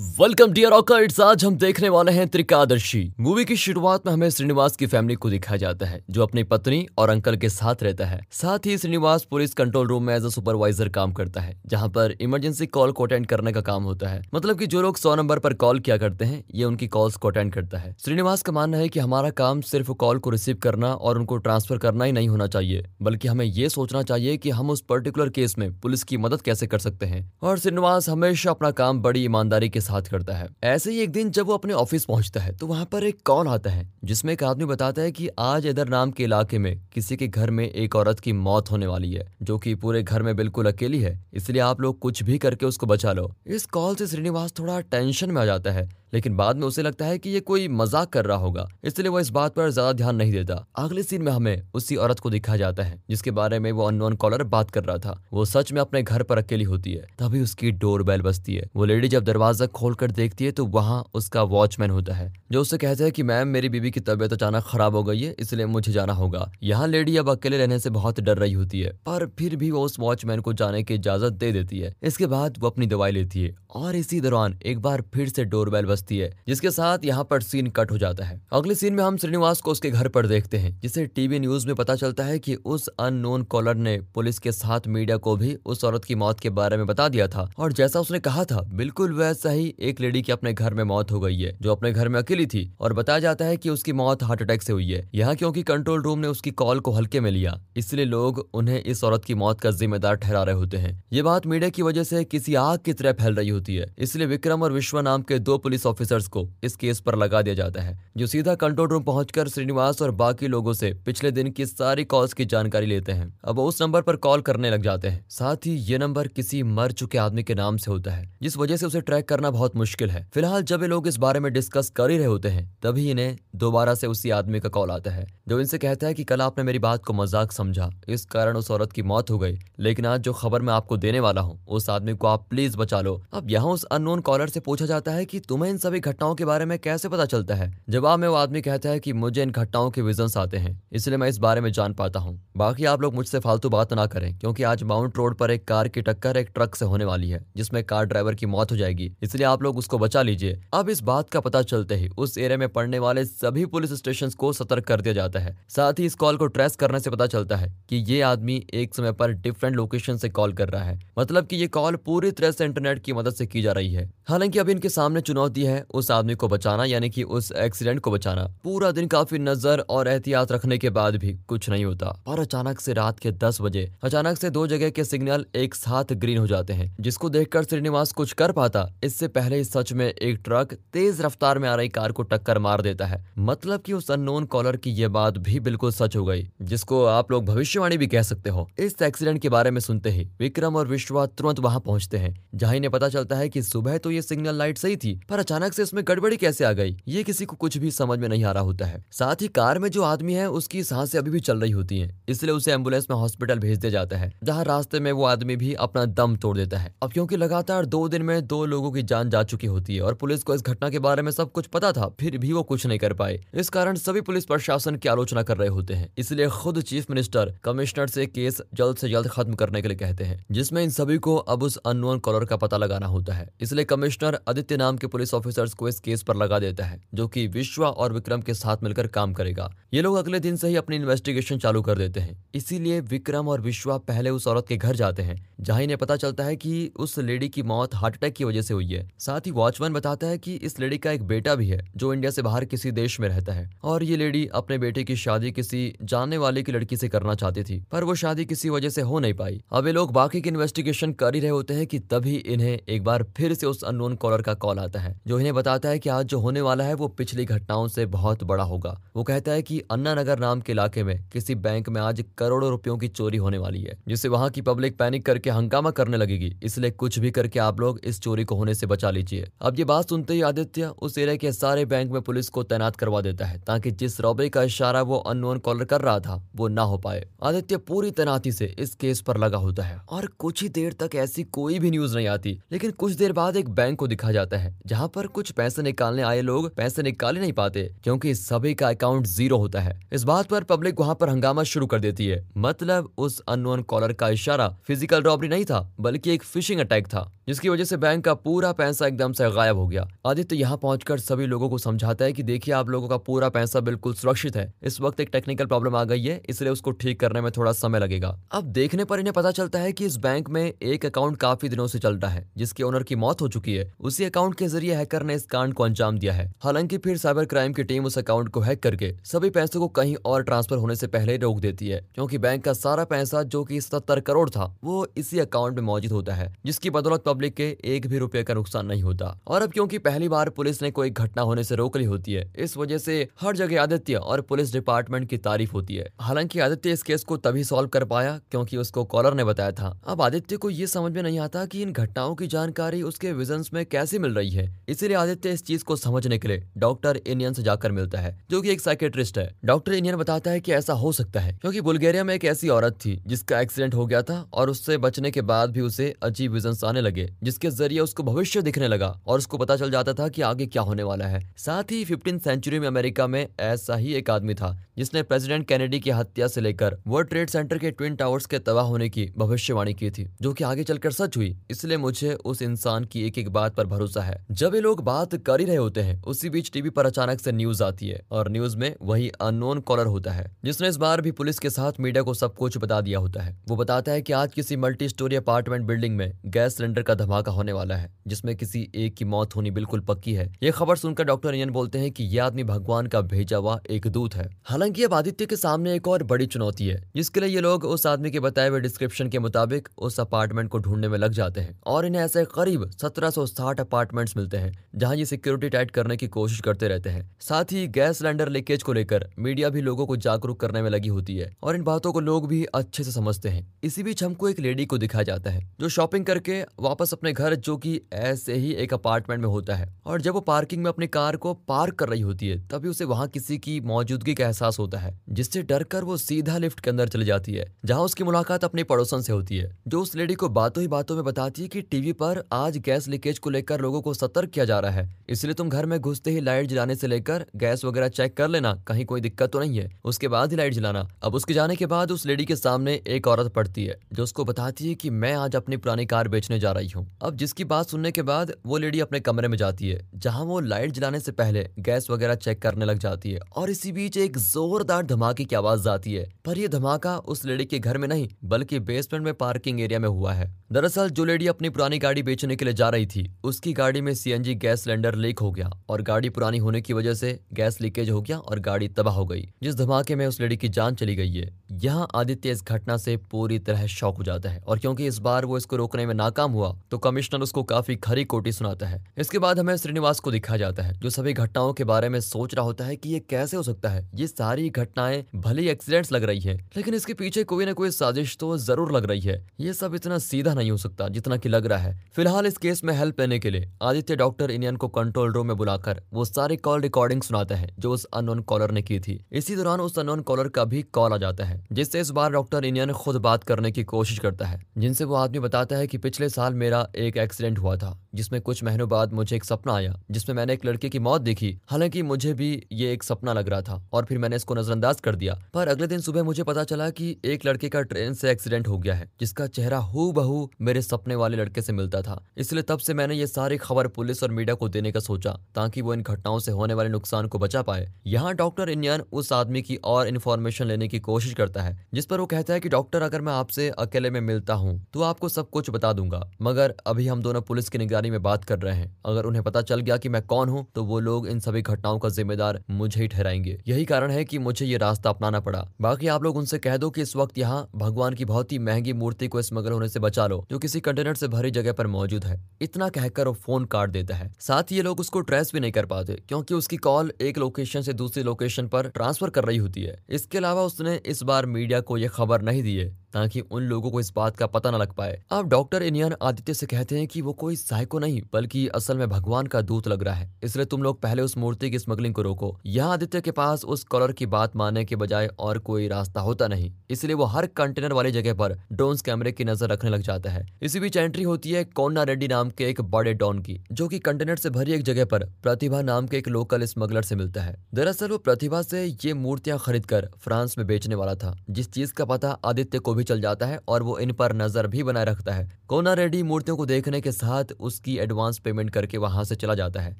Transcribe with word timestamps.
Welcome 0.00 0.52
dear 0.52 0.72
ऑकर्ड्स 0.72 1.18
आज 1.20 1.44
हम 1.44 1.56
देखने 1.56 1.88
वाले 1.88 2.12
हैं 2.12 2.26
त्रिकादर्शी 2.28 3.00
मूवी 3.20 3.44
की 3.44 3.56
शुरुआत 3.56 4.06
में 4.06 4.12
हमें 4.12 4.28
श्रीनिवास 4.30 4.76
की 4.76 4.86
फैमिली 4.86 5.14
को 5.14 5.30
दिखाया 5.30 5.56
जाता 5.56 5.86
है, 5.86 6.00
जो 6.10 6.22
अपनी 6.22 6.42
पत्नी 6.42 6.86
और 6.98 7.10
अंकल 7.10 7.36
के 7.36 7.48
साथ 7.48 7.82
रहता 7.82 8.04
है। 8.04 8.20
साथ 8.32 8.66
ही 8.66 8.76
श्रीनिवास 8.78 9.24
पुलिस 9.24 9.52
कंट्रोल 9.54 9.86
रूम 9.86 10.04
में 10.04 10.14
एज 10.16 10.24
अ 10.24 10.28
सुपरवाइजर 10.28 10.88
काम 10.88 11.12
करता 11.12 11.40
है, 11.40 11.60
जहाँ 11.66 11.88
पर 11.88 12.14
इमरजेंसी 12.20 12.66
कॉल 12.66 12.92
को 12.92 13.04
अटेंड 13.04 13.26
करने 13.26 13.52
का 13.52 13.60
काम 13.60 13.82
होता 13.82 14.08
है। 14.08 14.22
मतलब 14.34 14.58
कि 14.58 14.66
जो 14.66 14.82
लोग 14.82 14.96
सौ 14.96 15.14
नंबर 15.16 15.38
पर 15.38 15.54
कॉल 15.54 15.78
किया 15.78 15.96
करते 15.96 16.24
हैं, 16.24 16.42
ये 16.54 16.64
उनकी 16.64 16.86
कॉल्स 16.88 17.16
को 17.16 17.28
अटेंड 17.28 17.52
करता 17.52 17.78
है। 17.78 17.94
श्रीनिवास 18.04 18.42
का 18.42 18.52
मानना 18.52 18.76
है 18.76 18.88
की 18.88 19.00
हमारा 19.00 19.30
काम 19.32 19.60
सिर्फ़ 19.62 19.92
कॉल 19.94 20.18
को 20.18 20.30
रिसीव 20.30 20.56
करना 20.62 20.94
और 20.94 21.18
उनको 21.18 21.36
ट्रांसफ़र 21.38 21.78
करना 21.78 22.04
ही 22.04 22.12
नहीं 22.12 22.28
होना 22.28 22.46
चाहिए, 22.46 22.86
बल्कि 23.02 23.28
हमें 23.28 23.44
ये 23.44 23.68
सोचना 23.68 24.02
चाहिए 24.02 24.36
की 24.36 24.50
हम 24.50 24.70
उस 24.70 24.80
पर्टिकुलर 24.80 25.28
केस 25.30 25.58
में 25.58 25.70
पुलिस 25.80 26.04
की 26.04 26.16
मदद 26.18 26.40
कैसे 26.40 26.66
कर 26.66 26.78
सकते 26.78 27.06
हैं। 27.06 27.32
और 27.42 27.58
श्रीनिवास 27.58 28.08
हमेशा 28.08 28.50
अपना 28.50 28.70
काम 28.72 29.02
बड़ी 29.02 29.24
ईमानदारी 29.24 29.68
के 29.68 29.80
साथ 29.90 30.10
करता 30.10 30.36
है। 30.36 30.48
ऐसे 30.64 30.90
ही 30.90 30.98
एक 31.00 31.10
दिन 31.12 31.30
जब 31.30 31.46
वो 31.46 31.54
अपने 31.54 31.72
ऑफ़िस 31.74 32.04
पहुँचता 32.04 32.40
है 32.40 32.56
तो 32.56 32.66
वहाँ 32.66 32.84
पर 32.84 33.04
एक 33.04 33.22
कॉल 33.24 33.48
आता 33.48 33.70
है, 33.70 33.88
जिसमें 34.04 34.32
एक 34.32 34.44
आदमी 34.44 34.64
बताता 34.66 35.02
है 35.02 35.12
कि 35.12 35.28
आज 35.38 35.66
इधर 35.66 35.88
नाम 35.88 36.10
के 36.10 36.24
इलाके 36.24 36.58
में 36.58 36.80
किसी 36.92 37.16
के 37.16 37.28
घर 37.28 37.50
में 37.50 37.64
एक 37.64 37.96
औरत 37.96 38.20
की 38.20 38.32
मौत 38.32 38.70
होने 38.70 38.86
वाली 38.86 39.12
है, 39.12 39.26
जो 39.42 39.58
कि 39.58 39.74
पूरे 39.76 40.02
घर 40.02 40.22
में 40.22 40.34
बिल्कुल 40.36 40.66
अकेली 40.66 41.00
है, 41.00 41.18
इसलिए 41.34 41.62
आप 41.62 41.80
लोग 41.80 41.98
कुछ 41.98 42.22
भी 42.22 42.38
करके 42.38 42.66
उसको 42.66 42.86
बचा 42.86 43.12
लो। 43.12 43.32
इस 43.46 43.66
कॉल 43.68 43.94
से 43.94 44.06
श्रीनिवास 44.06 44.52
थोड़ा 44.58 44.80
टेंशन 44.82 45.30
में 45.30 45.40
आ 45.42 45.44
जाता 45.44 45.70
है 45.70 45.88
लेकिन 46.12 46.36
बाद 46.36 46.56
में 46.56 46.66
उसे 46.66 46.82
लगता 46.82 47.06
है 47.06 47.18
कि 47.18 47.30
ये 47.30 47.40
कोई 47.42 47.66
मज़ाक 47.70 48.08
कर 48.08 48.24
रहा 48.24 48.36
होगा, 48.38 48.66
इसलिए 48.84 49.08
वो 49.08 49.20
इस 49.20 49.30
बात 49.30 49.54
पर 49.54 49.70
ज़्यादा 49.70 49.92
ध्यान 49.94 50.16
नहीं 50.16 50.32
देता। 50.32 50.54
अगले 50.78 51.02
सीन 51.02 51.22
में 51.22 51.30
हमें 51.32 51.62
उसी 51.74 51.96
औरत 51.96 52.20
को 52.20 52.30
दिखाया 52.30 52.58
जाता 52.58 52.82
है, 52.82 53.02
जिसके 53.10 53.30
बारे 53.30 53.58
में 53.58 53.70
वो 53.72 53.84
अननोन 53.84 54.14
कॉलर 54.14 54.42
बात 54.44 54.70
कर 54.70 54.84
रहा 54.84 54.98
था। 54.98 55.16
वो 55.32 55.44
सच 55.44 55.72
में 55.72 55.80
अपने 55.80 56.02
घर 56.02 56.22
पर 56.22 56.38
अकेली 56.38 56.64
होती 56.64 56.92
है, 56.92 57.06
तभी 57.18 57.40
उसकी 57.40 57.70
डोर 57.72 58.02
बेल 58.02 58.22
बजती 58.22 58.54
है। 58.54 58.68
वो 58.76 58.84
लेडी 58.84 59.08
जब 59.08 59.24
दरवाज़ा 59.24 59.66
खोल 59.68 59.94
कर 59.94 60.10
देखती 60.12 60.44
है 60.44 60.52
तो 60.52 60.66
वहाँ 60.68 61.04
उसका 61.14 61.42
वॉचमैन 61.44 61.90
होता 61.90 62.14
है, 62.14 62.32
जो 62.52 62.60
उससे 62.60 62.78
कहता 62.78 63.04
है 63.04 63.10
की, 63.10 63.22
मैम, 63.22 63.48
मेरी 63.48 63.68
बीबी 63.68 63.90
की 63.90 64.00
तबीयत 64.02 64.32
अचानक 64.32 64.64
खराब 64.64 64.94
हो 64.94 65.02
गई 65.04 65.20
है, 65.20 65.34
इसलिए 65.38 65.66
मुझे 65.68 65.92
जाना 65.92 66.12
होगा। 66.12 66.50
यहाँ 66.62 66.88
लेडी 66.88 67.16
अब 67.16 67.30
अकेले 67.30 67.58
रहने 67.58 67.78
से 67.78 67.90
बहुत 67.90 68.20
डर 68.20 68.38
रही 68.38 68.52
होती 68.52 68.80
है, 68.80 68.92
पर 69.06 69.26
फिर 69.38 69.56
भी 69.56 69.70
वो 69.70 69.84
उस 69.84 69.98
वॉचमैन 70.00 70.40
को 70.40 70.52
जाने 70.54 70.82
की 70.82 70.94
इजाज़त 70.94 71.32
दे 71.34 71.52
देती 71.52 71.78
है। 71.78 71.94
इसके 72.02 72.26
बाद 72.28 72.58
वो 72.58 72.66
अपनी 72.66 72.86
दवाई 72.86 73.12
लेती 73.12 73.42
है, 73.42 73.54
और 73.70 73.96
इसी 73.96 74.20
दौरान 74.20 74.58
एक 74.62 74.80
बार 74.80 75.04
फिर 75.14 75.28
से 75.28 75.44
डोर 75.44 75.58
डोरबेल 75.60 75.86
बजती 76.00 76.18
है, 76.18 76.30
जिसके 76.48 76.70
साथ 76.70 77.04
यहाँ 77.04 77.24
पर 77.24 77.42
सीन 77.42 77.66
कट 77.70 77.90
हो 77.90 77.98
जाता 77.98 78.24
है। 78.24 78.40
अगले 78.52 78.74
सीन 78.74 78.94
में 78.94 79.02
हम 79.04 79.16
श्रीनिवास 79.16 79.60
को 79.60 79.70
उसके 79.70 79.90
घर 79.90 80.08
पर 80.08 80.26
देखते 80.26 80.58
हैं, 80.58 80.78
जिसे 80.80 81.06
टीवी 81.08 81.38
न्यूज़ 81.40 81.66
में 81.66 81.74
पता 81.76 81.94
चलता 81.96 82.24
है 82.24 82.38
कि 82.38 82.54
उस 82.66 82.88
अननोन 83.00 83.42
कॉलर 83.44 83.74
ने 83.76 83.98
पुलिस 84.14 84.38
के 84.38 84.52
साथ 84.52 84.86
मीडिया 84.88 85.16
को 85.18 85.36
भी 85.36 85.54
उस 85.66 85.84
औरत 85.84 86.04
की 86.04 86.14
मौत 86.14 86.40
के 86.40 86.50
बारे 86.50 86.76
में 86.76 86.86
बता 86.86 87.08
दिया 87.08 87.26
था। 87.28 87.48
और 87.58 87.72
जैसा 87.72 88.00
उसने 88.00 88.18
कहा 88.20 88.44
था, 88.44 88.60
बिल्कुल 88.72 89.12
वैसा 89.14 89.50
ही 89.50 89.74
एक 89.80 90.00
लेडी 90.00 90.22
की 90.22 90.32
अपने 90.32 90.52
घर 90.52 90.74
में 90.74 90.82
मौत 90.84 91.12
हो 91.12 91.20
गई 91.20 91.38
है, 91.38 91.56
जो 91.62 91.72
अपने 91.72 91.92
घर 91.92 92.08
में 92.08 92.18
अकेली 92.20 92.46
थी। 92.46 92.62
और 92.80 92.92
बताया 92.92 93.18
जाता 93.18 93.44
है 93.44 93.56
की 93.56 93.70
उसकी 93.70 93.92
मौत 93.92 94.22
हार्ट 94.22 94.42
अटैक 94.42 94.62
से 94.62 94.72
हुई 94.72 94.90
है। 94.90 95.08
यहाँ 95.14 95.34
क्योंकि 95.36 95.62
कंट्रोल 95.62 96.02
रूम 96.02 96.18
ने 96.18 96.28
उसकी 96.28 96.50
कॉल 96.52 96.80
को 96.80 96.92
हल्के 96.92 97.20
में 97.20 97.30
लिया, 97.30 97.58
इसलिए 97.76 98.04
लोग 98.04 98.48
उन्हें 98.54 98.82
इस 98.82 99.04
औरत 99.04 99.24
की 99.24 99.34
मौत 99.34 99.60
का 99.60 99.70
जिम्मेदार 99.72 100.16
ठहरा 100.16 100.42
रहे 100.42 100.54
होते 100.54 100.76
हैं। 100.76 100.92
ये 101.12 101.22
बात 101.22 101.46
मीडिया 101.46 101.70
की 101.70 101.82
वजह 101.82 102.04
से 102.04 102.24
किसी 102.26 102.54
आग 102.56 102.78
की 102.84 102.92
तरह 102.92 103.12
फैल 103.12 103.34
रही 103.34 103.48
होती 103.48 103.76
है, 103.76 103.86
इसलिए 103.98 104.26
विक्रम 104.26 104.62
और 104.62 104.72
विश्व 104.72 105.00
नाम 105.00 105.22
के 105.22 105.38
दो 105.40 105.56
पुलिस 105.58 105.86
ऑफिसर्स 105.90 106.26
को 106.28 106.46
इस 106.64 106.76
केस 106.76 107.00
पर 107.00 107.16
लगा 107.16 107.42
दिया 107.42 107.54
जाता 107.54 107.82
है, 107.82 107.98
जो 108.16 108.26
सीधा 108.26 108.54
कंट्रोल 108.56 108.88
रूम 108.88 109.02
पहुंचकर 109.02 109.48
श्रीनिवास 109.48 110.02
और 110.02 110.10
बाकी 110.16 110.48
लोगों 110.48 110.72
से 110.72 110.92
पिछले 111.06 111.30
दिन 111.30 111.50
की 111.50 111.66
सारी 111.66 112.04
कॉल्स 112.06 112.32
की 112.32 112.44
जानकारी 112.46 112.86
लेते 112.86 113.12
हैं। 113.12 113.32
अब 113.44 113.58
उस 113.58 113.80
नंबर 113.82 114.02
पर 114.02 114.16
कॉल 114.18 114.40
करने 114.40 114.70
लग 114.70 114.82
जाते 114.82 115.08
हैं। 115.08 115.24
साथ 115.30 115.66
ही 115.66 115.74
ये 115.82 115.98
नंबर 115.98 116.28
किसी 116.30 116.62
मर 116.62 116.92
चुके 116.92 117.18
आदमी 117.18 117.42
के 117.42 117.54
नाम 117.54 117.76
से 117.76 117.90
होता 117.90 118.10
है, 118.10 118.28
जिस 118.42 118.56
वजह 118.56 118.76
से 118.76 118.86
उसे 118.86 119.00
ट्रैक 119.00 119.28
करना 119.28 119.50
बहुत 119.50 119.76
मुश्किल 119.76 120.10
है। 120.10 120.26
फ़िलहाल 120.34 120.62
जब 120.62 120.82
ये 120.82 120.88
लोग 120.88 121.08
इस 121.08 121.16
बारे 121.18 121.40
में 121.40 121.52
डिस्कस 121.52 121.90
कर 121.90 122.10
ही 122.10 122.16
रहे 122.18 122.26
होते 122.26 122.48
हैं, 122.48 122.68
तभी 122.82 123.10
इन्हें 123.10 123.36
दोबारा 123.56 123.94
से 123.94 124.06
उसी 124.06 124.30
आदमी 124.30 124.60
का 124.60 124.68
कॉल 124.68 124.90
आता 124.90 125.10
है, 125.10 125.26
जो 125.48 125.60
इनसे 125.60 125.78
कहता 125.78 126.06
है 126.06 126.14
कि 126.14 126.24
कल 126.24 126.42
आपने 126.42 126.64
मेरी 126.64 126.78
बात 126.78 127.04
को 127.04 127.12
मज़ाक 127.12 127.52
समझा। 127.52 127.90
इस 128.08 128.24
कारण 128.26 128.56
उस 128.56 128.70
औरत 128.70 128.92
की 128.92 129.02
मौत 129.02 129.30
हो 129.30 129.38
गई। 129.38 129.58
लेकिन 129.78 130.06
आज 130.06 130.20
जो 130.20 130.32
खबर 130.32 130.62
मैं 130.62 130.72
आपको 130.72 130.96
देने 130.96 131.20
वाला 131.20 131.40
हूँ, 131.40 131.58
उस 131.68 131.88
आदमी 131.90 132.14
को 132.14 132.26
आप 132.26 132.46
प्लीज़ 132.50 132.76
बचा 132.76 133.00
लो। 133.00 133.20
अब 133.32 133.50
यहाँ 133.50 133.68
उस 133.68 133.84
अननोन 133.86 134.20
कॉलर 134.20 134.48
से 134.48 134.60
पूछा 134.60 134.86
जाता 134.86 135.12
है 135.12 135.24
कि 135.24 135.40
तुम्हें 135.40 135.70
इन 135.70 135.78
सभी 135.80 136.00
घटनाओं 136.00 136.34
के 136.34 136.44
बारे 136.44 136.64
में 136.64 136.78
कैसे 136.78 137.08
पता 137.08 137.24
चलता 137.24 137.54
है? 137.54 137.70
जवाब 137.88 138.18
में 138.18 138.26
वो 138.28 138.34
आदमी 138.34 138.60
कहता 138.60 138.88
है 138.88 139.00
कि 139.00 139.12
मुझे 139.12 139.42
इन 139.42 139.50
घटनाओं 139.50 139.90
के 139.90 140.02
विजन 140.02 140.38
आते 140.38 140.56
हैं, 140.56 140.80
इसलिए 140.92 141.18
मैं 141.18 141.28
इस 141.28 141.38
बारे 141.38 141.60
में 141.60 141.70
जान 141.72 141.94
पाता 141.94 142.20
हूँ। 142.20 142.38
बाकी 142.56 142.84
आप 142.84 143.02
लोग 143.02 143.14
मुझसे 143.14 143.38
फालतू 143.38 143.68
बात 143.68 143.92
ना 143.92 144.06
करें, 144.06 144.38
क्योंकि 144.38 144.62
आज 144.62 144.82
माउंट 144.82 145.16
रोड 145.16 145.36
पर 145.36 145.50
एक 145.50 145.66
कार 145.68 145.88
की 145.88 146.02
टक्कर 146.02 146.36
एक 146.36 146.50
ट्रक 146.54 146.74
से 146.74 146.84
होने 146.84 147.04
वाली 147.04 147.30
है, 147.30 147.44
जिसमें 147.56 147.82
कार 147.84 148.04
ड्राइवर 148.04 148.34
की 148.34 148.46
मौत 148.46 148.72
हो 148.72 148.76
जाएगी, 148.76 149.10
इसलिए 149.22 149.46
आप 149.46 149.62
लोग 149.62 149.78
उसको 149.78 149.98
बचा 149.98 150.22
लीजिए। 150.22 150.60
अब 150.74 150.88
इस 150.88 151.00
बात 151.02 151.30
का 151.30 151.40
पता 151.40 151.62
चलते 151.62 151.94
ही 151.94 152.08
उस 152.18 152.36
एरिया 152.38 152.58
में 152.58 152.68
पड़ने 152.68 152.98
वाले 152.98 153.24
सभी 153.24 153.66
पुलिस 153.66 153.92
स्टेशन 153.92 154.30
को 154.30 154.52
सतर्क 154.52 154.84
कर 154.84 155.00
दिया 155.00 155.14
जाता 155.14 155.40
है। 155.40 155.56
साथ 155.68 155.98
ही 155.98 156.06
इस 156.06 156.14
कॉल 156.14 156.36
को 156.36 156.46
ट्रेस 156.48 156.76
करने 156.76 157.00
से 157.00 157.10
पता 157.10 157.26
चलता 157.26 157.56
है 157.56 157.72
कि 157.88 157.96
ये 158.08 158.20
आदमी 158.22 158.62
एक 158.74 158.94
समय 158.94 159.12
पर 159.12 159.32
डिफरेंट 159.32 159.76
लोकेशन 159.76 160.16
से 160.16 160.28
कॉल 160.30 160.52
कर 160.52 160.68
रहा 160.68 160.82
है 160.82 160.98
मतलब 161.18 161.46
की 161.46 161.56
ये 161.56 161.66
कॉल 161.68 161.96
पूरी 161.96 162.30
तरह 162.30 162.50
से 162.50 162.64
इंटरनेट 162.64 162.98
की 162.98 163.12
मदद 163.12 163.34
से 163.34 163.46
की 163.46 163.62
जा 163.62 163.72
रही 163.72 163.92
है। 163.92 164.08
हालाँकि 164.28 164.58
अभी 164.58 164.72
इनके 164.72 164.88
सामने 164.88 165.20
चुनौती 165.20 165.64
है 165.64 165.69
उस 165.90 166.10
आदमी 166.10 166.34
को 166.34 166.48
बचाना, 166.48 166.84
यानी 166.84 167.10
कि 167.10 167.22
उस 167.22 167.50
एक्सीडेंट 167.52 168.00
को 168.00 168.10
बचाना। 168.10 168.44
पूरा 168.64 168.90
दिन 168.90 169.06
काफ़ी 169.06 169.38
नज़र 169.38 169.80
और 169.80 170.08
एहतियात 170.08 170.52
रखने 170.52 170.78
के 170.78 170.90
बाद 170.90 171.16
भी 171.16 171.32
कुछ 171.48 171.68
नहीं 171.70 171.84
होता। 171.84 172.08
और 172.26 172.40
अचानक 172.40 172.80
से 172.80 172.92
रात 172.92 173.18
के 173.18 173.30
दस 173.32 173.60
बजे, 173.60 173.90
अचानक 174.02 174.38
से 174.38 174.50
दो 174.50 174.66
जगह 174.66 174.90
के 174.90 175.04
सिग्नल 175.04 175.44
एक 175.54 175.74
साथ 175.74 176.12
ग्रीन 176.14 176.38
हो 176.38 176.46
जाते 176.46 176.72
हैं, 176.72 176.94
जिसको 177.00 177.28
देखकर 177.30 177.64
श्रीनिवास 177.64 178.12
कुछ 178.12 178.32
कर 178.32 178.52
पाता। 178.52 178.86
इससे 179.04 179.28
पहले 179.28 179.62
सच 179.64 179.92
में 179.92 180.06
एक 180.06 180.40
ट्रक 180.44 180.74
तेज 180.92 181.20
रफ्तार 181.20 181.58
में 181.58 181.68
आ 181.68 181.74
रही 181.74 181.88
कार 181.90 182.12
को 182.12 182.22
टक्कर 182.22 182.58
मार 182.58 182.80
देता 182.80 183.06
है। 183.06 183.24
मतलब 183.40 183.82
की 183.82 183.92
उस 183.92 184.10
अननोन 184.10 184.44
कॉलर 184.46 184.76
की 184.76 184.90
यह 184.92 185.08
बात 185.10 185.38
भी 185.38 185.60
बिल्कुल 185.60 185.92
सच 185.92 186.16
हो 186.16 186.24
गई, 186.24 186.48
जिसको 186.62 187.04
आप 187.04 187.30
लोग 187.32 187.44
भविष्यवाणी 187.44 187.96
भी 187.96 188.06
कह 188.06 188.22
सकते 188.22 188.50
हो। 188.50 188.68
इस 188.78 189.00
एक्सीडेंट 189.02 189.40
के 189.42 189.48
बारे 189.48 189.70
में 189.70 189.80
सुनते 189.80 190.10
ही 190.10 190.28
विक्रम 190.40 190.76
और 190.76 190.88
विश्वा 190.88 191.26
तुरंत 191.28 191.58
वहाँ 191.60 191.80
पहुँचते 191.80 192.18
हैं, 192.18 192.34
जहाँ 192.54 192.74
इन्हें 192.74 192.90
पता 192.90 193.08
चलता 193.08 193.36
है 193.36 193.48
कि 193.48 193.62
सुबह 193.62 193.98
तो 193.98 194.10
ये 194.10 194.22
सिग्नल 194.22 194.54
लाइट 194.54 194.78
सही 194.78 194.96
थी, 194.96 195.14
पर 195.28 195.38
अचानक 195.38 195.59
से 195.68 195.82
इसमें 195.82 196.02
गड़बड़ी 196.08 196.36
कैसे 196.36 196.64
आ 196.64 196.72
गई? 196.72 196.96
ये 197.08 197.22
किसी 197.22 197.44
को 197.44 197.56
कुछ 197.56 197.76
भी 197.78 197.90
समझ 197.90 198.18
में 198.18 198.28
नहीं 198.28 198.44
आ 198.44 198.52
रहा 198.52 198.62
होता 198.62 198.86
है। 198.86 199.04
साथ 199.12 199.42
ही 199.42 199.48
कार 199.50 199.78
में 199.78 199.88
जो 199.90 200.02
आदमी 200.02 200.34
है, 200.34 200.48
उसकी 200.50 200.82
साँसें 200.84 201.18
अभी 201.18 201.30
भी 201.30 201.40
चल 201.40 201.60
रही 201.60 201.70
होती 201.70 201.98
हैं, 201.98 202.10
इसलिए 202.28 202.52
उसे 202.52 202.72
एंबुलेंस 202.72 203.06
में 203.10 203.16
हॉस्पिटल 203.16 203.58
भेज 203.58 203.78
दिया 203.78 203.90
जाता 203.90 204.16
है, 204.16 204.32
जहाँ 204.44 204.64
रास्ते 204.64 205.00
में 205.00 205.10
वो 205.12 205.24
आदमी 205.24 205.56
भी 205.56 205.72
अपना 205.80 206.04
दम 206.04 206.36
तोड़ 206.36 206.56
देता 206.56 206.78
है। 206.78 206.94
अब 207.02 207.12
क्योंकि 207.12 207.36
लगातार 207.36 207.86
दो 207.86 208.06
दिन 208.08 208.22
में 208.22 208.46
दो 208.46 208.64
लोगों 208.66 208.90
की 208.92 209.02
जान 209.04 209.30
जा 209.30 209.42
चुकी 209.44 209.66
होती 209.66 209.96
है 209.96 210.02
और 210.02 210.14
पुलिस 210.14 210.42
को 210.42 210.54
इस 210.54 210.62
घटना 210.62 210.90
के 210.90 210.98
बारे 210.98 211.22
में 211.22 211.30
सब 211.32 211.52
कुछ 211.52 211.66
पता 211.66 211.92
था, 211.92 212.08
फिर 212.20 212.38
भी 212.38 212.52
वो 212.52 212.62
कुछ 212.62 212.86
नहीं 212.86 212.98
कर 212.98 213.12
पाए। 213.12 213.40
इस 213.54 213.68
कारण 213.68 213.96
सभी 213.96 214.20
पुलिस 214.20 214.44
प्रशासन 214.44 214.96
की 214.96 215.08
आलोचना 215.08 215.42
कर 215.42 215.56
रहे 215.56 215.68
होते 215.68 215.94
हैं, 215.94 216.12
इसलिए 216.18 216.48
खुद 216.50 216.80
चीफ 216.82 217.10
मिनिस्टर, 217.10 217.54
कमिश्नर 217.64 218.06
से 218.08 218.26
केस 218.28 218.60
जल्द 218.74 218.96
से 218.96 219.08
जल्द 219.08 219.28
खत्म 219.28 219.54
करने 219.54 219.82
के 219.82 219.88
लिए 219.88 219.96
कहते 219.98 220.24
हैं, 220.24 220.44
जिसमें 220.50 220.82
इन 220.82 220.90
सभी 220.90 221.18
को 221.18 221.36
अब 221.36 221.62
उस 221.62 221.76
अननोन 221.76 222.18
कॉलर 222.18 222.44
का 222.44 222.56
पता 222.56 222.76
लगाना 222.76 223.06
होता 223.06 223.34
है। 223.34 223.48
इसलिए 223.60 223.84
कमिश्नर 223.84 224.38
आदित्य 224.48 224.76
नाम 224.76 224.96
के 224.96 225.06
पुलिस 225.06 225.34
ऑफिसर्स 225.40 225.74
को 225.74 225.88
इस 225.88 226.00
केस 226.00 226.22
पर 226.22 226.36
लगा 226.36 226.58
देता 226.58 226.84
है, 226.84 227.00
जो 227.14 227.26
कि 227.28 227.46
विश्वा 227.48 227.88
और 227.90 228.12
विक्रम 228.12 228.40
के 228.40 228.54
साथ 228.54 228.82
मिलकर 228.82 229.06
काम 229.08 229.32
करेगा। 229.32 229.70
ये 229.94 230.02
लोग 230.02 230.16
अगले 230.16 230.40
दिन 230.40 230.56
से 230.56 230.68
ही 230.68 230.76
अपनी 230.76 230.96
इन्वेस्टिगेशन 230.96 231.58
चालू 231.58 231.82
कर 231.82 231.98
देते 231.98 232.20
हैं। 232.20 232.36
इसीलिए 232.54 233.00
विक्रम 233.02 233.48
और 233.48 233.60
विश्वा 233.60 233.96
पहले 234.00 234.30
उस 234.30 234.46
औरत 234.46 234.64
के 234.68 234.76
घर 234.76 234.96
जाते 234.96 235.22
हैं, 235.22 235.36
जहाँ 235.60 235.82
इन्हें 235.82 235.98
पता 235.98 236.16
चलता 236.16 236.44
है 236.44 236.56
की 236.56 236.86
उस 236.96 237.18
लेडी 237.18 237.48
की 237.48 237.62
मौत 237.62 237.94
हार्ट 237.94 238.16
अटैक 238.16 238.34
की 238.34 238.44
वजह 238.44 238.62
से 238.62 238.74
हुई 238.74 238.88
है। 238.88 239.08
साथ 239.18 239.40
ही 239.40 239.50
वॉचमैन 239.50 239.92
बताता 239.92 240.26
है 240.26 240.38
की 240.38 240.54
इस 240.54 240.78
लेडी 240.80 240.98
का 240.98 241.10
एक 241.10 241.22
बेटा 241.24 241.54
भी 241.54 241.68
है, 241.68 241.80
जो 241.96 242.12
इंडिया 242.14 242.30
से 242.30 242.42
बाहर 242.42 242.64
किसी 242.64 242.90
देश 242.92 243.18
में 243.20 243.28
रहता 243.28 243.52
है। 243.52 243.68
और 243.84 244.02
ये 244.02 244.16
लेडी 244.16 244.46
अपने 244.54 244.78
बेटे 244.78 245.04
की 245.04 245.16
शादी 245.16 245.52
किसी 245.52 245.82
जानने 246.02 246.38
वाले 246.38 246.62
की 246.62 246.72
लड़की 246.72 246.96
से 246.96 247.08
करना 247.08 247.34
चाहती 247.34 247.62
थी, 247.62 247.80
पर 247.92 248.04
वो 248.04 248.14
शादी 248.14 248.44
किसी 248.44 248.68
वजह 248.68 248.88
से 248.88 249.02
हो 249.02 249.18
नहीं 249.18 249.34
पाई। 249.34 249.60
अब 249.72 249.86
ये 249.86 249.92
लोग 249.92 250.12
बाकी 250.12 250.40
की 250.40 250.48
इन्वेस्टिगेशन 250.48 251.12
कर 251.14 251.34
ही 251.34 251.40
रहे 251.40 251.50
होते 251.50 251.74
हैं 251.74 251.86
कि 251.86 251.98
तभी 252.10 252.34
इन्हें 252.36 252.78
एक 252.88 253.04
बार 253.04 253.26
फिर 253.36 253.54
से 253.54 253.66
उस 253.66 253.82
अननोन 253.84 254.14
कॉलर 254.16 254.42
का 254.42 254.54
कॉल 254.56 254.78
आता 254.78 255.00
है 255.00 255.14
जो 255.30 255.38
इन्हें 255.38 255.54
बताता 255.54 255.88
है 255.88 255.98
कि 255.98 256.08
आज 256.08 256.26
जो 256.26 256.38
होने 256.40 256.60
वाला 256.60 256.84
है 256.84 256.94
वो 256.94 257.08
पिछली 257.08 257.44
घटनाओं 257.44 257.86
से 257.88 258.04
बहुत 258.06 258.42
बड़ा 258.44 258.64
होगा। 258.64 258.90
वो 259.16 259.22
कहता 259.24 259.52
है 259.52 259.62
कि 259.62 259.78
अन्ना 259.90 260.14
नगर 260.14 260.38
नाम 260.38 260.60
के 260.60 260.72
इलाके 260.72 261.02
में 261.04 261.28
किसी 261.32 261.54
बैंक 261.56 261.88
में 261.88 262.00
आज 262.00 262.22
करोड़ों 262.38 262.70
रुपयों 262.70 262.96
की 262.98 263.08
चोरी 263.08 263.36
होने 263.36 263.58
वाली 263.58 263.82
है, 263.82 263.96
जिससे 264.08 264.28
वहाँ 264.28 264.48
की 264.50 264.60
पब्लिक 264.60 264.96
पैनिक 264.98 265.24
करके 265.26 265.50
हंगामा 265.50 265.90
करने 265.90 266.16
लगेगी। 266.16 266.52
इसलिए 266.62 266.90
कुछ 266.92 267.18
भी 267.18 267.30
करके 267.30 267.58
आप 267.58 267.80
लोग 267.80 268.00
इस 268.04 268.20
चोरी 268.20 268.44
को 268.44 268.54
होने 268.54 268.74
से 268.74 268.86
बचा 268.86 269.10
लीजिए। 269.10 269.50
अब 269.60 269.78
ये 269.78 269.84
बात 269.84 270.08
सुनते 270.08 270.34
ही 270.34 270.40
आदित्य 270.42 270.86
उस 271.02 271.18
एरिया 271.18 271.36
के 271.36 271.52
सारे 271.52 271.84
बैंक 271.84 272.10
में 272.12 272.20
पुलिस 272.22 272.48
को 272.48 272.62
तैनात 272.62 272.96
करवा 272.96 273.20
देता 273.20 273.46
है, 273.46 273.58
ताकि 273.60 273.90
जिस 273.92 274.20
रॉबरी 274.20 274.48
का 274.48 274.62
इशारा 274.62 275.02
वो 275.02 275.18
अननोन 275.18 275.58
कॉलर 275.58 275.84
कर 275.84 276.00
रहा 276.00 276.18
था, 276.20 276.42
वो 276.56 276.68
ना 276.68 276.82
हो 276.82 276.98
पाए। 276.98 277.24
आदित्य 277.42 277.76
पूरी 277.76 278.10
तैनाती 278.10 278.52
से 278.52 278.74
इस 278.78 278.94
केस 278.96 279.20
पर 279.20 279.36
लगा 279.36 279.58
होता 279.58 279.82
है। 279.82 279.96
और 280.08 280.26
कुछ 280.38 280.62
ही 280.62 280.68
देर 280.72 280.96
तक 281.00 281.16
ऐसी 281.16 281.44
कोई 281.52 281.78
भी 281.78 281.90
न्यूज़ 281.90 282.16
नहीं 282.16 282.26
आती, 282.26 282.58
लेकिन 282.72 282.90
कुछ 282.90 283.12
देर 283.12 283.32
बाद 283.32 283.56
एक 283.56 283.68
बैंक 283.70 283.98
को 283.98 284.06
दिखा 284.08 284.32
जाता 284.32 284.56
है, 284.56 284.78
जहाँ 284.86 285.08
पर 285.08 285.19
कुछ 285.26 285.50
पैसे 285.50 285.82
निकालने 285.82 286.22
आए 286.22 286.40
लोग 286.40 286.68
पैसे 286.74 287.02
निकाल 287.02 287.34
ही 287.34 287.40
नहीं 287.40 287.52
पाते, 287.52 287.82
क्योंकि 288.04 288.34
सभी 288.34 288.74
का 288.74 288.88
अकाउंट 288.88 289.26
ज़ीरो 289.26 289.56
होता 289.56 289.80
है। 289.80 289.98
इस 290.12 290.24
बात 290.24 290.46
पर 290.46 290.64
पब्लिक 290.64 291.00
वहाँ 291.00 291.14
पर 291.14 291.28
हंगामा 291.28 291.62
शुरू 291.62 291.86
कर 291.86 292.00
देती 292.00 292.26
है। 292.26 292.44
मतलब 292.56 293.12
उस 293.18 293.40
अनोन 293.48 293.82
कॉलर 293.82 294.12
का 294.12 294.28
इशारा 294.28 294.68
फ़िज़िकल 294.84 295.22
रॉबरी 295.22 295.48
नहीं 295.48 295.64
था, 295.64 295.80
बल्कि 296.00 296.34
एक 296.34 296.42
फिशिंग 296.42 296.80
अटैक 296.80 297.06
था। 297.06 297.30
जिसकी 297.50 297.68
वजह 297.68 297.84
से 297.84 297.96
बैंक 297.96 298.24
का 298.24 298.32
पूरा 298.34 298.70
पैसा 298.72 299.06
एकदम 299.06 299.32
से 299.32 299.50
गायब 299.50 299.76
हो 299.76 299.86
गया। 299.86 300.06
आदित्य 300.26 300.56
यहाँ 300.56 300.76
पहुंचकर 300.76 301.18
सभी 301.18 301.46
लोगों 301.46 301.68
को 301.70 301.78
समझाता 301.78 302.24
है 302.24 302.32
कि 302.32 302.42
देखिए, 302.42 302.74
आप 302.74 302.88
लोगों 302.88 303.08
का 303.08 303.16
पूरा 303.16 303.48
पैसा 303.48 303.80
बिल्कुल 303.80 304.14
सुरक्षित 304.14 304.56
है। 304.56 304.72
इस 304.82 305.00
वक्त 305.00 305.20
एक 305.20 305.28
टेक्निकल 305.32 305.66
प्रॉब्लम 305.66 305.96
आ 305.96 306.04
गई 306.04 306.22
है, 306.22 306.40
इसलिए 306.48 306.70
उसको 306.70 306.90
ठीक 306.90 307.20
करने 307.20 307.40
में 307.40 307.50
थोड़ा 307.52 307.72
समय 307.72 307.98
लगेगा। 307.98 308.28
अब 308.52 308.64
देखने 308.64 309.04
पर 309.04 309.20
इन्हें 309.20 309.32
पता 309.32 309.50
चलता 309.50 309.78
है 309.78 309.92
कि 309.92 310.06
इस 310.06 310.16
बैंक 310.16 310.50
में 310.50 310.62
एक 310.62 311.06
अकाउंट 311.06 311.36
काफ़ी 311.36 311.68
दिनों 311.68 311.86
से 311.86 311.98
चल 311.98 312.16
रहा 312.16 312.30
है, 312.30 312.46
जिसके 312.56 312.82
ओनर 312.82 313.02
की 313.02 313.16
मौत 313.16 313.42
हो 313.42 313.48
चुकी 313.48 313.74
है। 313.74 313.92
उसी 314.00 314.24
अकाउंट 314.24 314.54
के 314.54 314.66
ज़रिए 314.66 314.94
हैकर 314.94 315.22
ने 315.22 315.34
इस 315.34 315.46
कांड 315.46 315.74
को 315.74 315.84
अंजाम 315.84 316.18
दिया 316.18 316.32
है। 316.32 316.50
हालाँकि 316.62 316.98
फिर 316.98 317.16
साइबर 317.16 317.44
क्राइम 317.44 317.72
की 317.72 317.84
टीम 317.84 318.04
उस 318.04 318.18
अकाउंट 318.18 318.48
को 318.48 318.60
हैक 318.60 318.82
करके 318.82 319.12
सभी 319.24 319.50
पैसों 319.50 319.80
को 319.80 319.88
कहीं 319.88 320.16
और 320.26 320.42
ट्रांसफ़र 320.42 320.76
होने 320.76 320.96
से 320.96 321.06
पहले 321.06 321.36
रोक 321.36 321.60
देती 321.60 321.88
है, 321.88 322.00
क्योंकि 322.14 322.38
बैंक 322.38 322.64
का 322.64 322.72
सारा 322.72 323.04
पैसा 323.04 323.42
जो 323.42 323.64
कि 323.64 323.80
सत्तर 323.80 324.20
करोड़ 324.20 324.48
था, 324.50 324.74
वो 324.84 325.06
इसी 325.16 325.38
अकाउंट 325.38 325.76
में 325.76 325.82
मौजूद 325.82 326.12
होता 326.12 326.34
है, 326.34 326.52
जिसकी 326.64 326.90
बदौलत 326.90 327.22
पब्लिक 327.40 327.54
के 327.54 327.76
एक 327.84 328.06
भी 328.06 328.18
रुपए 328.18 328.42
का 328.42 328.54
नुकसान 328.54 328.86
नहीं 328.86 329.02
होता। 329.02 329.26
और 329.46 329.62
अब 329.62 329.70
क्योंकि 329.72 329.98
पहली 329.98 330.28
बार 330.28 330.48
पुलिस 330.50 330.80
ने 330.82 330.90
कोई 330.90 331.10
घटना 331.10 331.42
होने 331.42 331.62
से 331.64 331.74
रोक 331.74 331.96
ली 331.96 332.04
होती 332.04 332.32
है, 332.32 332.52
इस 332.58 332.76
वजह 332.76 332.98
से 332.98 333.28
हर 333.40 333.56
जगह 333.56 333.82
आदित्य 333.82 334.14
और 334.14 334.40
पुलिस 334.40 334.72
डिपार्टमेंट 334.72 335.28
की 335.28 335.38
तारीफ़ 335.38 335.72
होती 335.72 335.94
है। 335.94 336.08
हालाँकि 336.20 336.58
आदित्य 336.58 336.92
इस 336.92 337.02
केस 337.02 337.24
को 337.24 337.36
तभी 337.36 337.64
सॉल्व 337.64 337.88
कर 337.88 338.04
पाया 338.04 338.38
क्योंकि 338.50 338.76
उसको 338.76 339.04
कॉलर 339.04 339.34
ने 339.34 339.44
बताया 339.44 339.72
था। 339.72 340.00
अब 340.06 340.22
आदित्य 340.22 340.56
को 340.56 340.70
ये 340.70 340.86
समझ 340.86 341.12
में 341.12 341.22
नहीं 341.22 341.38
आता 341.38 341.64
कि 341.66 341.82
इन 341.82 341.92
घटनाओं 341.92 342.34
की 342.34 342.46
जानकारी 342.46 343.02
उसके 343.02 343.32
विजन 343.32 343.64
में 343.74 343.84
कैसे 343.86 344.18
मिल 344.18 344.34
रही 344.34 344.50
है। 344.50 344.68
इसीलिए 344.88 345.16
आदित्य 345.16 345.52
इस 345.52 345.64
चीज़ 345.64 345.84
को 345.84 345.96
समझने 345.96 346.38
के 346.38 346.48
लिए 346.48 346.62
डॉक्टर 346.76 347.20
इनियन 347.26 347.52
से 347.52 347.62
जाकर 347.62 347.92
मिलता 347.92 348.18
है, 348.18 348.38
जो 348.50 348.62
की 348.62 348.68
एक 348.68 348.80
साइकेट्रिस्ट 348.80 349.38
है। 349.38 349.48
डॉक्टर 349.64 349.92
इनियन 349.92 350.16
बताता 350.16 350.50
है 350.50 350.60
की 350.60 350.72
ऐसा 350.72 350.92
हो 350.92 351.12
सकता 351.12 351.40
है, 351.40 351.56
क्योंकि 351.60 351.80
बुल्गारिया 351.80 352.24
में 352.24 352.34
एक 352.34 352.44
ऐसी 352.44 352.68
औरत 352.68 352.98
थी 353.06 353.22
जिसका 353.26 353.60
एक्सीडेंट 353.60 353.94
हो 353.94 354.06
गया 354.06 354.22
था 354.22 354.40
और 354.52 354.70
उससे 354.70 354.98
बचने 354.98 355.30
के 355.30 355.42
बाद 355.42 355.70
भी 355.70 355.80
उसे 355.80 356.14
अजीब 356.22 356.52
विजन 356.52 356.74
आने 356.84 357.00
लगे। 357.00 357.29
जिसके 357.42 357.70
ज़रिए 357.70 358.00
उसको 358.00 358.22
भविष्य 358.22 358.62
दिखने 358.62 358.88
लगा 358.88 359.08
और 359.26 359.38
उसको 359.38 359.58
पता 359.58 359.76
चल 359.76 359.90
जाता 359.90 360.12
था 360.12 360.28
कि 360.28 360.42
आगे 360.42 360.66
क्या 360.66 360.82
होने 360.82 361.02
वाला 361.02 361.26
है। 361.26 361.40
साथ 361.56 361.92
ही 361.92 362.04
फिफ्टीन 362.04 362.38
सेंचुरी 362.38 362.78
में 362.78 362.86
अमेरिका 362.88 363.26
में 363.26 363.46
ऐसा 363.60 363.96
ही 363.96 364.14
एक 364.14 364.30
आदमी 364.30 364.54
था, 364.54 364.76
जिसने 364.96 365.22
प्रेसिडेंट 365.22 365.66
कैनेडी 365.68 366.00
की 366.00 366.10
हत्या 366.10 366.46
से 366.46 366.60
लेकर 366.60 366.96
वर्ल्ड 367.06 367.28
ट्रेड 367.28 367.50
सेंटर 367.50 367.78
के 367.78 367.90
ट्विन 367.90 368.16
टावर्स 368.16 368.46
के 368.46 368.58
तबाह 368.58 368.84
होने 368.84 369.08
की 369.08 369.28
भविष्यवाणी 369.38 369.94
की 369.94 370.10
थी, 370.10 370.28
जो 370.42 370.52
कि 370.52 370.64
आगे 370.64 370.84
चलकर 370.84 371.12
सच 371.12 371.36
हुई। 371.36 371.56
इसलिए 371.70 371.96
मुझे 371.96 372.34
उस 372.34 372.62
इंसान 372.62 373.04
की 373.04 373.22
एक 373.22 373.38
एक 373.38 373.48
बात 373.48 373.74
पर 373.74 373.86
भरोसा 373.86 374.22
है। 374.22 374.44
जब 374.50 374.74
ये 374.74 374.80
लोग 374.80 375.02
बात 375.04 375.34
कर 375.36 375.60
ही 375.60 375.66
रहे 375.66 375.76
होते 375.76 376.00
हैं, 376.00 376.22
उसी 376.22 376.50
बीच 376.50 376.70
टीवी 376.72 376.90
पर 376.90 377.06
अचानक 377.06 377.40
से 377.40 377.52
न्यूज़ 377.52 377.82
आती 377.82 378.08
है 378.08 378.20
और 378.30 378.50
न्यूज़ 378.50 378.76
में 378.76 378.94
वही 379.02 379.28
अननोन 379.40 379.80
कॉलर 379.80 380.06
होता 380.06 380.32
है, 380.32 380.50
जिसने 380.64 380.88
इस 380.88 380.96
बार 380.96 381.20
भी 381.20 381.30
पुलिस 381.30 381.58
के 381.58 381.70
साथ 381.70 382.00
मीडिया 382.00 382.22
को 382.22 382.34
सब 382.34 382.54
कुछ 382.54 382.78
बता 382.78 383.00
दिया 383.00 383.18
होता 383.18 383.42
है। 383.42 383.58
वो 383.68 383.76
बताता 383.76 384.12
है 384.12 384.22
कि 384.22 384.32
आज 384.32 384.52
किसी 384.54 384.76
मल्टी 384.76 385.08
स्टोरी 385.08 385.36
अपार्टमेंट 385.36 385.84
बिल्डिंग 385.84 386.16
में 386.16 386.32
गैस 386.46 386.76
सिलेंडर 386.76 387.02
का 387.10 387.14
धमाका 387.14 387.52
होने 387.52 387.72
वाला 387.72 387.96
है, 387.96 388.10
जिसमें 388.26 388.54
किसी 388.56 388.80
एक 388.94 389.14
की 389.14 389.24
मौत 389.24 389.56
होनी 389.56 389.70
बिल्कुल 389.70 390.00
पक्की 390.00 390.34
है। 390.34 390.46
ये 390.62 390.70
खबर 390.70 390.96
सुनकर 390.96 391.24
डॉक्टर 391.24 391.54
इंजन 391.54 391.70
बोलते 391.70 391.98
हैं 391.98 392.10
कि 392.10 392.24
यह 392.26 392.44
आदमी 392.44 392.64
भगवान 392.64 393.06
का 393.06 393.20
भेजा 393.20 393.56
हुआ 393.56 393.78
एक 393.90 394.06
दूत 394.06 394.34
है। 394.34 394.48
हालाँकि 394.64 395.04
अब 395.04 395.14
आदित्य 395.14 395.46
के 395.46 395.56
सामने 395.56 395.94
एक 395.94 396.08
और 396.08 396.22
बड़ी 396.22 396.46
चुनौती 396.46 396.86
है, 396.86 397.02
जिसके 397.16 397.40
लिए 397.40 397.48
ये 397.48 397.60
लोग 397.60 397.84
उस 397.84 398.06
आदमी 398.06 398.30
के 398.30 398.40
बताए 398.40 398.68
हुए 398.68 398.80
डिस्क्रिप्शन 398.80 399.28
के 399.28 399.38
मुताबिक 399.38 399.88
उस 399.98 400.20
अपार्टमेंट 400.20 400.70
को 400.70 400.78
ढूँढने 400.78 401.08
में 401.08 401.18
लग 401.18 401.32
जाते 401.32 401.60
हैं 401.60 401.78
और 401.86 402.06
इन्हें 402.06 402.22
ऐसे 402.22 402.44
करीब 402.44 402.88
1760 402.92 403.80
अपार्टमेंट्स 403.80 404.36
मिलते 404.36 404.56
हैं, 404.56 404.72
जहाँ 404.96 405.16
ये 405.16 405.24
सिक्योरिटी 405.24 405.68
टाइट 405.68 405.90
करने 405.90 406.16
की 406.16 406.28
कोशिश 406.28 406.60
करते 406.60 406.88
रहते 406.88 407.10
हैं। 407.10 407.30
साथ 407.40 407.72
ही 407.72 407.86
गैस 407.88 408.18
सिलेंडर 408.18 408.48
लीकेज 408.48 408.82
को 408.82 408.92
लेकर 408.92 409.28
मीडिया 409.38 409.68
भी 409.68 409.80
लोगों 409.80 410.06
को 410.06 410.16
जागरूक 410.16 410.60
करने 410.60 410.82
में 410.82 410.90
लगी 410.90 411.08
होती 411.08 411.36
है 411.36 411.50
और 411.62 411.74
इन 411.74 411.82
बातों 411.82 412.12
को 412.12 412.20
लोग 412.20 412.48
भी 412.48 412.64
अच्छे 412.64 413.04
से 413.04 413.12
समझते 413.12 413.48
हैं। 413.48 413.66
इसी 413.84 414.02
बीच 414.02 414.22
हमको 414.24 414.48
एक 414.48 414.60
लेडी 414.60 414.86
को 414.86 414.98
दिखाया 414.98 415.22
जाता 415.22 415.50
है, 415.50 415.60
जो 415.80 415.88
शॉपिंग 415.88 416.24
करके 416.24 416.60
वापस 416.80 416.99
अपने 417.02 417.32
घर, 417.32 417.54
जो 417.54 417.76
की 417.76 418.00
ऐसे 418.12 418.54
ही 418.54 418.72
एक 418.74 418.94
अपार्टमेंट 418.94 419.40
में 419.42 419.48
होता 419.48 419.74
है। 419.74 419.88
और 420.06 420.20
जब 420.20 420.34
वो 420.34 420.40
पार्किंग 420.40 420.82
में 420.82 420.88
अपनी 420.88 421.06
कार 421.08 421.36
को 421.36 421.52
पार्क 421.68 421.94
कर 421.94 422.08
रही 422.08 422.20
होती 422.20 422.48
है, 422.48 422.58
तभी 422.68 422.88
उसे 422.88 423.04
वहाँ 423.04 423.26
किसी 423.28 423.58
की 423.58 423.80
मौजूदगी 423.82 424.34
का 424.34 424.44
एहसास 424.44 424.78
होता 424.78 424.98
है, 424.98 425.18
जिससे 425.30 425.62
डरकर 425.62 426.04
वो 426.04 426.16
सीधा 426.16 426.56
लिफ्ट 426.58 426.80
के 426.80 426.90
अंदर 426.90 427.08
चली 427.08 427.24
जाती 427.24 427.54
है, 427.54 427.66
जहाँ 427.84 428.00
उसकी 428.00 428.24
मुलाकात 428.24 428.64
अपनी 428.64 428.82
पड़ोसन 428.84 429.20
से 429.20 429.32
होती 429.32 429.56
है, 429.56 429.70
जो 429.88 430.02
उस 430.02 430.14
लेडी 430.16 430.34
को 430.34 430.48
बातों 430.50 430.82
ही 430.82 430.88
बातों 430.88 431.16
में 431.16 431.24
बताती 431.24 431.62
है 431.62 431.68
कि 431.68 431.82
टीवी 431.82 432.12
पर 432.14 432.42
आज 432.52 432.78
गैस 432.78 433.08
लीकेज 433.08 433.38
को 433.38 433.50
लेकर 433.50 433.80
लोगों 433.80 434.02
को 434.02 434.14
सतर्क 434.14 434.50
किया 434.50 434.64
जा 434.64 434.78
रहा 434.80 434.90
है, 434.90 435.08
इसलिए 435.28 435.54
तुम 435.54 435.68
घर 435.68 435.86
में 435.86 435.98
घुसते 436.00 436.30
ही 436.30 436.40
लाइट 436.40 436.66
जलाने 436.66 436.94
से 436.94 437.06
लेकर 437.06 437.46
गैस 437.56 437.84
वगैरह 437.84 438.08
चेक 438.10 438.36
कर 438.36 438.48
लेना, 438.48 438.74
कहीं 438.86 439.04
कोई 439.04 439.20
दिक्कत 439.20 439.52
तो 439.52 439.60
नहीं 439.60 439.78
है। 439.78 439.88
उसके 440.04 440.28
बाद 440.28 440.50
ही 440.50 440.56
लाइट 440.56 440.74
जलाना। 440.74 441.06
अब 441.22 441.34
उसके 441.34 441.54
जाने 441.54 441.76
के 441.76 441.86
बाद 441.86 442.10
उस 442.10 442.26
लेडी 442.26 442.44
के 442.44 442.56
सामने 442.56 443.00
एक 443.08 443.26
औरत 443.28 443.52
पड़ती 443.52 443.84
है, 443.84 443.98
जो 444.12 444.22
उसको 444.22 444.44
बताती 444.44 444.88
है 444.88 444.94
कि 444.94 445.10
मैं 445.12 445.34
आज 445.34 445.56
अपनी 445.56 445.76
पुरानी 445.76 446.06
कार 446.06 446.28
बेचने 446.28 446.58
जा 446.60 446.72
रही 446.72 446.88
हूँ। 446.94 447.06
अब 447.22 447.36
जिसकी 447.36 447.64
बात 447.64 447.88
सुनने 447.88 448.12
के 448.12 448.22
बाद 448.22 448.52
वो 448.66 448.78
लेडी 448.78 449.00
अपने 449.00 449.20
कमरे 449.20 449.48
में 449.48 449.56
जाती 449.58 449.88
है, 449.88 450.00
जहाँ 450.14 450.44
वो 450.44 450.60
लाइट 450.60 450.90
जलाने 450.90 451.20
से 451.20 451.32
पहले 451.32 451.66
गैस 451.78 452.10
वगैरह 452.10 452.34
चेक 452.36 452.62
करने 452.62 452.84
लग 452.84 452.98
जाती 452.98 453.32
है 453.32 453.40
और 453.56 453.70
इसी 453.70 453.92
बीच 453.92 454.16
एक 454.16 454.38
जोरदार 454.38 455.06
धमाके 455.06 455.44
की 455.44 455.56
आवाज़ 455.56 455.88
आती 455.88 456.14
है। 456.14 456.28
पर 456.44 456.58
यह 456.58 456.68
धमाका 456.68 457.16
उस 457.18 457.44
लेडी 457.44 457.64
के 457.64 457.78
घर 457.78 457.98
में 457.98 458.08
नहीं, 458.08 458.28
बल्कि 458.44 458.78
बेसमेंट 458.80 459.24
में 459.24 459.32
पार्किंग 459.34 459.80
एरिया 459.80 459.98
में 459.98 460.08
हुआ 460.08 460.32
है। 460.32 460.50
दरअसल 460.72 461.10
जो 461.10 461.24
लेडी 461.24 461.46
अपनी 461.46 461.68
पुरानी 461.70 461.98
गाड़ी 461.98 462.22
बेचने 462.22 462.56
के 462.56 462.64
लिए 462.64 462.74
जा 462.74 462.88
रही 462.88 463.06
थी, 463.06 463.30
उसकी 463.44 463.72
गाड़ी 463.72 464.00
में 464.00 464.14
सीएनजी 464.14 464.54
गैस 464.56 464.84
सिलेंडर 464.84 465.14
लीक 465.14 465.38
हो 465.38 465.50
गया 465.50 465.70
और 465.88 466.02
गाड़ी 466.02 466.28
पुरानी 466.30 466.58
होने 466.58 466.80
की 466.80 466.92
वजह 466.92 467.14
से 467.14 467.38
गैस 467.52 467.80
लीकेज 467.80 468.10
हो 468.10 468.20
गया 468.22 468.38
और 468.38 468.60
गाड़ी 468.60 468.88
तबाह 468.88 469.14
हो 469.14 469.24
गई, 469.26 469.48
जिस 469.62 469.74
धमाके 469.74 470.14
में 470.14 470.26
उस 470.26 470.40
लेडी 470.40 470.56
की 470.56 470.68
जान 470.70 470.94
चली 470.94 471.16
गई 471.16 471.32
है। 471.32 471.48
यहाँ 471.72 472.06
आदित्य 472.14 472.50
इस 472.50 472.62
घटना 472.64 472.96
से 472.96 473.16
पूरी 473.30 473.58
तरह 473.58 473.86
शौक 473.86 474.16
हो 474.16 474.24
जाता 474.24 474.50
है 474.50 474.60
और 474.60 474.78
क्योंकि 474.78 475.06
इस 475.06 475.18
बार 475.18 475.44
वो 475.44 475.56
इसको 475.56 475.76
रोकने 475.76 476.06
में 476.06 476.14
नाकाम 476.14 476.52
हुआ 476.52 476.76
तो 476.90 476.98
कमिश्नर 476.98 477.40
उसको 477.40 477.62
काफ़ी 477.64 477.96
खरी 477.98 478.24
कोटी 478.24 478.52
सुनाता 478.52 478.86
है। 478.86 479.02
इसके 479.18 479.38
बाद 479.38 479.58
हमें 479.58 479.76
श्रीनिवास 479.76 480.20
को 480.20 480.30
दिखाया 480.30 480.58
जाता 480.58 480.82
है, 480.82 480.98
जो 481.00 481.10
सभी 481.10 481.32
घटनाओं 481.32 481.72
के 481.72 481.84
बारे 481.84 482.08
में 482.08 482.20
सोच 482.20 482.54
रहा 482.54 482.64
होता 482.64 482.84
है 482.84 482.96
कि 482.96 483.08
ये 483.08 483.20
कैसे 483.20 483.56
हो 483.56 483.62
सकता 483.62 483.88
है। 483.88 484.08
ये 484.14 484.26
सारी 484.26 484.68
घटनाएँ 484.70 485.24
भले 485.36 485.68
एक्सीडेंट्स 485.70 486.12
लग 486.12 486.24
रही 486.24 486.40
है, 486.40 486.56
लेकिन 486.76 486.94
इसके 486.94 487.14
पीछे 487.14 487.44
कोई 487.44 487.66
ना 487.66 487.72
कोई 487.72 487.90
साजिश 487.90 488.36
तो 488.36 488.56
ज़रूर 488.58 488.92
लग 488.92 489.04
रही 489.04 489.20
है। 489.20 489.44
ये 489.60 489.72
सब 489.72 489.94
इतना 489.94 490.18
सीधा 490.20 490.54
नहीं 490.54 490.70
हो 490.70 490.76
सकता 490.76 491.08
जितना 491.10 491.36
की 491.36 491.48
लग 491.48 491.66
रहा 491.66 491.78
है। 491.78 492.08
फ़िलहाल 492.14 492.46
इस 492.46 492.56
केस 492.58 492.84
में 492.84 492.94
हेल्प 492.94 493.20
लेने 493.20 493.38
के 493.38 493.50
लिए 493.50 493.70
आदित्य 493.82 494.16
डॉक्टर 494.16 494.50
इनियन 494.50 494.76
को 494.76 494.88
कंट्रोल 494.90 495.32
रूम 495.32 495.46
में 495.46 495.56
बुलाकर 495.56 496.02
वो 496.12 496.24
सारी 496.24 496.56
कॉल 496.58 496.80
रिकॉर्डिंग 496.80 497.22
सुनाता 497.22 497.54
है, 497.54 497.74
जो 497.78 497.92
उस 497.92 498.04
अनोन 498.06 498.40
कॉलर 498.42 498.70
ने 498.70 498.82
की 498.82 498.98
थी। 499.00 499.18
इसी 499.32 499.56
दौरान 499.56 499.80
उस 499.80 499.98
अनोन 499.98 500.20
कॉलर 500.22 500.48
का 500.48 500.64
भी 500.64 500.82
कॉल 500.84 501.12
आ 501.12 501.16
जाता 501.18 501.44
है, 501.44 501.62
जिससे 501.72 502.00
इस 502.00 502.10
बार 502.10 502.30
डॉक्टर 502.32 502.64
इनियन 502.64 502.92
खुद 502.94 503.16
बात 503.20 503.44
करने 503.44 503.70
की 503.70 503.84
कोशिश 503.84 504.18
करता 504.18 504.46
है, 504.46 504.60
जिनसे 504.78 505.04
वो 505.04 505.14
आदमी 505.14 505.38
बताता 505.40 505.76
है 505.76 505.86
कि 505.86 505.98
पिछले 505.98 506.28
साल 506.28 506.54
मेरा 506.70 506.86
एक 506.96 507.16
एक्सीडेंट 507.16 507.58
हुआ 507.58 507.74
था, 507.76 507.88
जिसमें 508.14 508.40
कुछ 508.40 508.62
महीनों 508.64 508.88
बाद 508.88 509.12
मुझे 509.12 509.34
एक 509.36 509.44
सपना 509.44 509.74
आया, 509.74 509.94
जिसमें 510.10 510.34
मैंने 510.36 510.52
एक 510.52 510.64
लड़के 510.64 510.88
की 510.88 510.98
मौत 510.98 511.20
देखी। 511.20 511.48
हालाँकि 511.68 512.02
मुझे 512.02 512.34
भी 512.34 512.50
ये 512.72 512.92
एक 512.92 513.02
सपना 513.02 513.32
लग 513.32 513.48
रहा 513.48 513.62
था 513.62 513.80
और 513.92 514.04
फिर 514.04 514.18
मैंने 514.18 514.36
इसको 514.36 514.54
नजरअंदाज 514.54 515.00
कर 515.00 515.16
दिया। 515.16 515.34
पर 515.54 515.68
अगले 515.68 515.86
दिन 515.86 516.00
सुबह 516.00 516.22
मुझे 516.22 516.42
पता 516.42 516.64
चला 516.64 516.88
कि 516.90 517.16
एक 517.24 517.46
लड़के 517.46 517.68
का 517.68 517.82
ट्रेन 517.82 518.14
से 518.14 518.30
एक्सीडेंट 518.30 518.68
हो 518.68 518.78
गया 518.78 518.94
है, 518.94 519.10
जिसका 519.20 519.46
चेहरा 519.48 519.78
हु 519.80 520.10
बहू 520.12 520.50
मेरे 520.60 520.82
सपने 520.82 521.14
वाले 521.14 521.36
लड़के 521.36 521.62
से 521.62 521.72
मिलता 521.72 522.02
था। 522.02 522.20
इसलिए 522.36 522.62
तब 522.62 522.78
से 522.78 522.94
मैंने 522.94 523.14
ये 523.14 523.26
सारी 523.26 523.56
खबर 523.58 523.88
पुलिस 523.88 524.22
और 524.22 524.30
मीडिया 524.30 524.54
को 524.54 524.68
देने 524.68 524.92
का 524.92 525.00
सोचा, 525.00 525.32
ताकि 525.54 525.82
वो 525.82 525.94
इन 525.94 526.02
घटनाओं 526.02 526.38
से 526.38 526.52
होने 526.52 526.74
वाले 526.74 526.90
नुकसान 526.90 527.28
को 527.28 527.38
बचा 527.38 527.62
पाए। 527.62 527.90
यहाँ 528.06 528.34
डॉक्टर 528.34 528.68
इंडियन 528.68 529.02
उस 529.12 529.32
आदमी 529.32 529.62
की 529.62 529.76
और 529.86 530.08
इन्फॉर्मेशन 530.08 530.66
लेने 530.66 530.88
की 530.88 531.00
कोशिश 531.00 531.34
करता 531.34 531.62
है, 531.62 531.76
जिस 531.94 532.06
पर 532.06 532.20
वो 532.20 532.26
कहता 532.26 532.54
है 532.54 532.60
की, 532.60 532.68
डॉक्टर, 532.68 533.02
अगर 533.02 533.20
मैं 533.20 533.32
आपसे 533.32 533.68
अकेले 533.78 534.10
में 534.10 534.20
मिलता 534.22 534.54
हूँ 534.54 534.78
तो 534.92 535.02
आपको 535.02 535.28
सब 535.30 535.50
कुछ 535.50 535.70
बता 535.70 535.92
दूँगा, 535.92 536.20
मगर 536.42 536.59
अभी 536.86 537.06
हम 537.06 537.22
दोनों 537.22 537.40
पुलिस 537.42 537.68
की 537.68 537.78
निगरानी 537.78 538.10
में 538.10 538.22
बात 538.22 538.44
कर 538.44 538.58
रहे 538.58 538.74
हैं, 538.74 538.96
अगर 539.06 539.24
उन्हें 539.24 539.42
पता 539.44 539.62
चल 539.62 539.80
गया 539.80 539.96
कि 539.96 540.08
मैं 540.08 540.22
कौन 540.22 540.48
हूँ 540.48 540.66
तो 540.74 540.84
वो 540.84 540.98
लोग 541.00 541.28
इन 541.28 541.40
सभी 541.40 541.62
घटनाओं 541.62 541.98
का 541.98 542.08
जिम्मेदार 542.08 542.62
मुझे 542.70 543.00
ही 543.02 543.08
ठहराएँगे। 543.08 543.58
यही 543.68 543.84
कारण 543.84 544.10
है 544.10 544.24
कि 544.24 544.38
मुझे 544.38 544.66
ये 544.66 544.76
रास्ता 544.76 545.10
अपनाना 545.10 545.40
पड़ा। 545.40 545.64
बाकी 545.80 546.06
आप 546.08 546.22
लोग 546.22 546.36
उनसे 546.36 546.58
कह 546.58 546.76
दो 546.76 546.90
कि 546.90 547.02
इस 547.02 547.14
वक्त 547.16 547.38
यहाँ 547.38 547.68
भगवान 547.76 548.14
की 548.14 548.24
बहुत 548.24 548.52
ही 548.52 548.58
महँगी 548.60 548.92
मूर्ति 548.92 549.28
को 549.28 549.42
स्मगल 549.42 549.72
होने 549.72 549.88
से 549.88 550.00
बचा 550.00 550.26
लो, 550.26 550.44
जो 550.50 550.58
किसी 550.58 550.80
कंटेनर 550.80 551.14
से 551.14 551.28
भरी 551.28 551.50
जगह 551.50 551.72
पर 551.72 551.86
मौजूद 551.86 552.24
है। 552.24 552.40
इतना 552.62 552.88
कहकर 552.88 553.28
वो 553.28 553.34
फ़ोन 553.36 553.64
काट 553.64 553.90
देता 553.90 554.14
है। 554.14 554.30
साथ 554.40 554.72
ही 554.72 554.82
लोग 554.82 555.00
उसको 555.00 555.20
ट्रेस 555.20 555.50
भी 555.54 555.60
नहीं 555.60 555.72
कर 555.72 555.86
पाते, 555.86 556.14
क्योंकि 556.28 556.54
उसकी 556.54 556.76
कॉल 556.78 557.12
एक 557.20 557.38
लोकेशन 557.38 557.82
से 557.82 557.92
दूसरी 557.92 558.22
लोकेशन 558.22 558.68
पर 558.68 558.88
ट्रांसफ़र 558.88 559.30
कर 559.30 559.44
रही 559.44 559.56
होती 559.56 559.82
है। 559.82 559.98
इसके 560.10 560.38
अलावा 560.38 560.62
उसने 560.62 561.00
इस 561.06 561.22
बार 561.22 561.46
मीडिया 561.46 561.80
को 561.80 561.98
यह 561.98 562.08
खबर 562.08 562.42
नहीं 562.42 562.62
दी 562.62 562.76
है। 562.76 562.88
ताकि 563.12 563.40
उन 563.40 563.62
लोगों 563.62 563.90
को 563.90 564.00
इस 564.00 564.12
बात 564.16 564.36
का 564.36 564.46
पता 564.46 564.70
न 564.70 564.74
लग 564.74 564.92
पाए। 564.92 565.20
अब 565.30 565.48
डॉक्टर 565.48 565.82
इनियन 565.82 566.14
आदित्य 566.22 566.54
से 566.54 566.66
कहते 566.66 566.98
हैं 566.98 567.06
कि 567.06 567.20
वो 567.20 567.32
कोई 567.32 567.56
साइको 567.56 567.98
नहीं, 567.98 568.20
बल्कि 568.32 568.66
असल 568.68 568.98
में 568.98 569.08
भगवान 569.08 569.46
का 569.46 569.60
दूत 569.62 569.88
लग 569.88 570.02
रहा 570.02 570.14
है। 570.14 570.30
इसलिए 570.42 570.66
तुम 570.66 570.82
लोग 570.82 571.00
पहले 571.02 571.22
उस 571.22 571.36
मूर्ति 571.38 571.70
की 571.70 571.78
स्मगलिंग 571.78 572.14
को 572.14 572.22
रोको। 572.22 572.56
यहाँ 572.66 572.92
आदित्य 572.92 573.20
के 573.20 573.30
पास 573.30 573.64
उस 573.64 573.84
कॉलर 573.84 574.12
की 574.12 574.26
बात 574.26 574.56
मानने 574.56 574.84
के 574.84 574.96
बजाय 574.96 575.26
और 575.38 575.58
कोई 575.60 575.88
रास्ता 575.88 576.20
होता 576.20 576.48
नहीं। 576.48 576.72
इसलिए 576.90 577.14
वो 577.14 577.24
हर 577.26 577.46
कंटेनर 577.46 577.92
वाली 577.92 578.10
जगह 578.12 578.34
पर 578.34 578.56
ड्रोन 578.72 578.96
कैमरे 579.04 579.32
की 579.32 579.44
नज़र 579.44 579.68
रखने 579.68 579.90
लग 579.90 580.02
जाता 580.02 580.30
है। 580.30 580.46
इसी 580.62 580.80
बीच 580.80 580.96
एंट्री 580.96 581.22
होती 581.22 581.50
है 581.50 581.64
कोन्ना 581.64 582.02
रेड्डी 582.02 582.28
नाम 582.28 582.50
के 582.50 582.64
एक 582.64 582.80
बड़े 582.82 583.14
डॉन 583.14 583.38
की, 583.38 583.58
जो 583.72 583.88
की 583.88 583.98
कंटेनर 584.00 584.36
से 584.36 584.50
भरी 584.50 584.72
एक 584.72 584.82
जगह 584.82 585.04
पर 585.04 585.24
प्रतिभा 585.42 585.82
नाम 585.82 586.06
के 586.06 586.18
एक 586.18 586.28
लोकल 586.28 586.64
स्मगलर 586.64 587.02
से 587.02 587.16
मिलता 587.16 587.42
है। 587.42 587.56
दरअसल 587.74 588.08
वो 588.08 588.18
प्रतिभा 588.18 588.62
से 588.62 588.84
ये 588.84 589.14
मूर्तियाँ 589.14 589.58
खरीद 589.58 589.86
कर 589.86 590.08
फ्रांस 590.18 590.58
में 590.58 590.66
बेचने 590.66 590.94
वाला 590.94 591.14
था, 591.14 591.36
जिस 591.50 591.70
चीज़ 591.72 591.92
का 591.92 592.04
पता 592.04 592.30
आदित्य 592.44 592.78
को 592.78 592.94
भी 593.00 593.04
चल 593.04 593.20
जाता 593.20 593.46
है 593.46 593.58
और 593.68 593.82
वो 593.82 593.98
इन 593.98 594.12
पर 594.12 594.32
नज़र 594.36 594.66
भी 594.68 594.82
बनाए 594.82 595.04
रखता 595.06 595.32
है। 595.32 595.48
कोना 595.68 595.92
रेड्डी 595.94 596.22
मूर्तियों 596.24 596.56
को 596.56 596.66
देखने 596.66 597.00
के 597.00 597.12
साथ 597.12 597.52
उसकी 597.60 597.96
एडवांस 597.98 598.38
पेमेंट 598.38 598.70
करके 598.70 598.98
वहाँ 598.98 599.24
से 599.24 599.34
चला 599.36 599.54
जाता 599.54 599.80
है, 599.80 599.96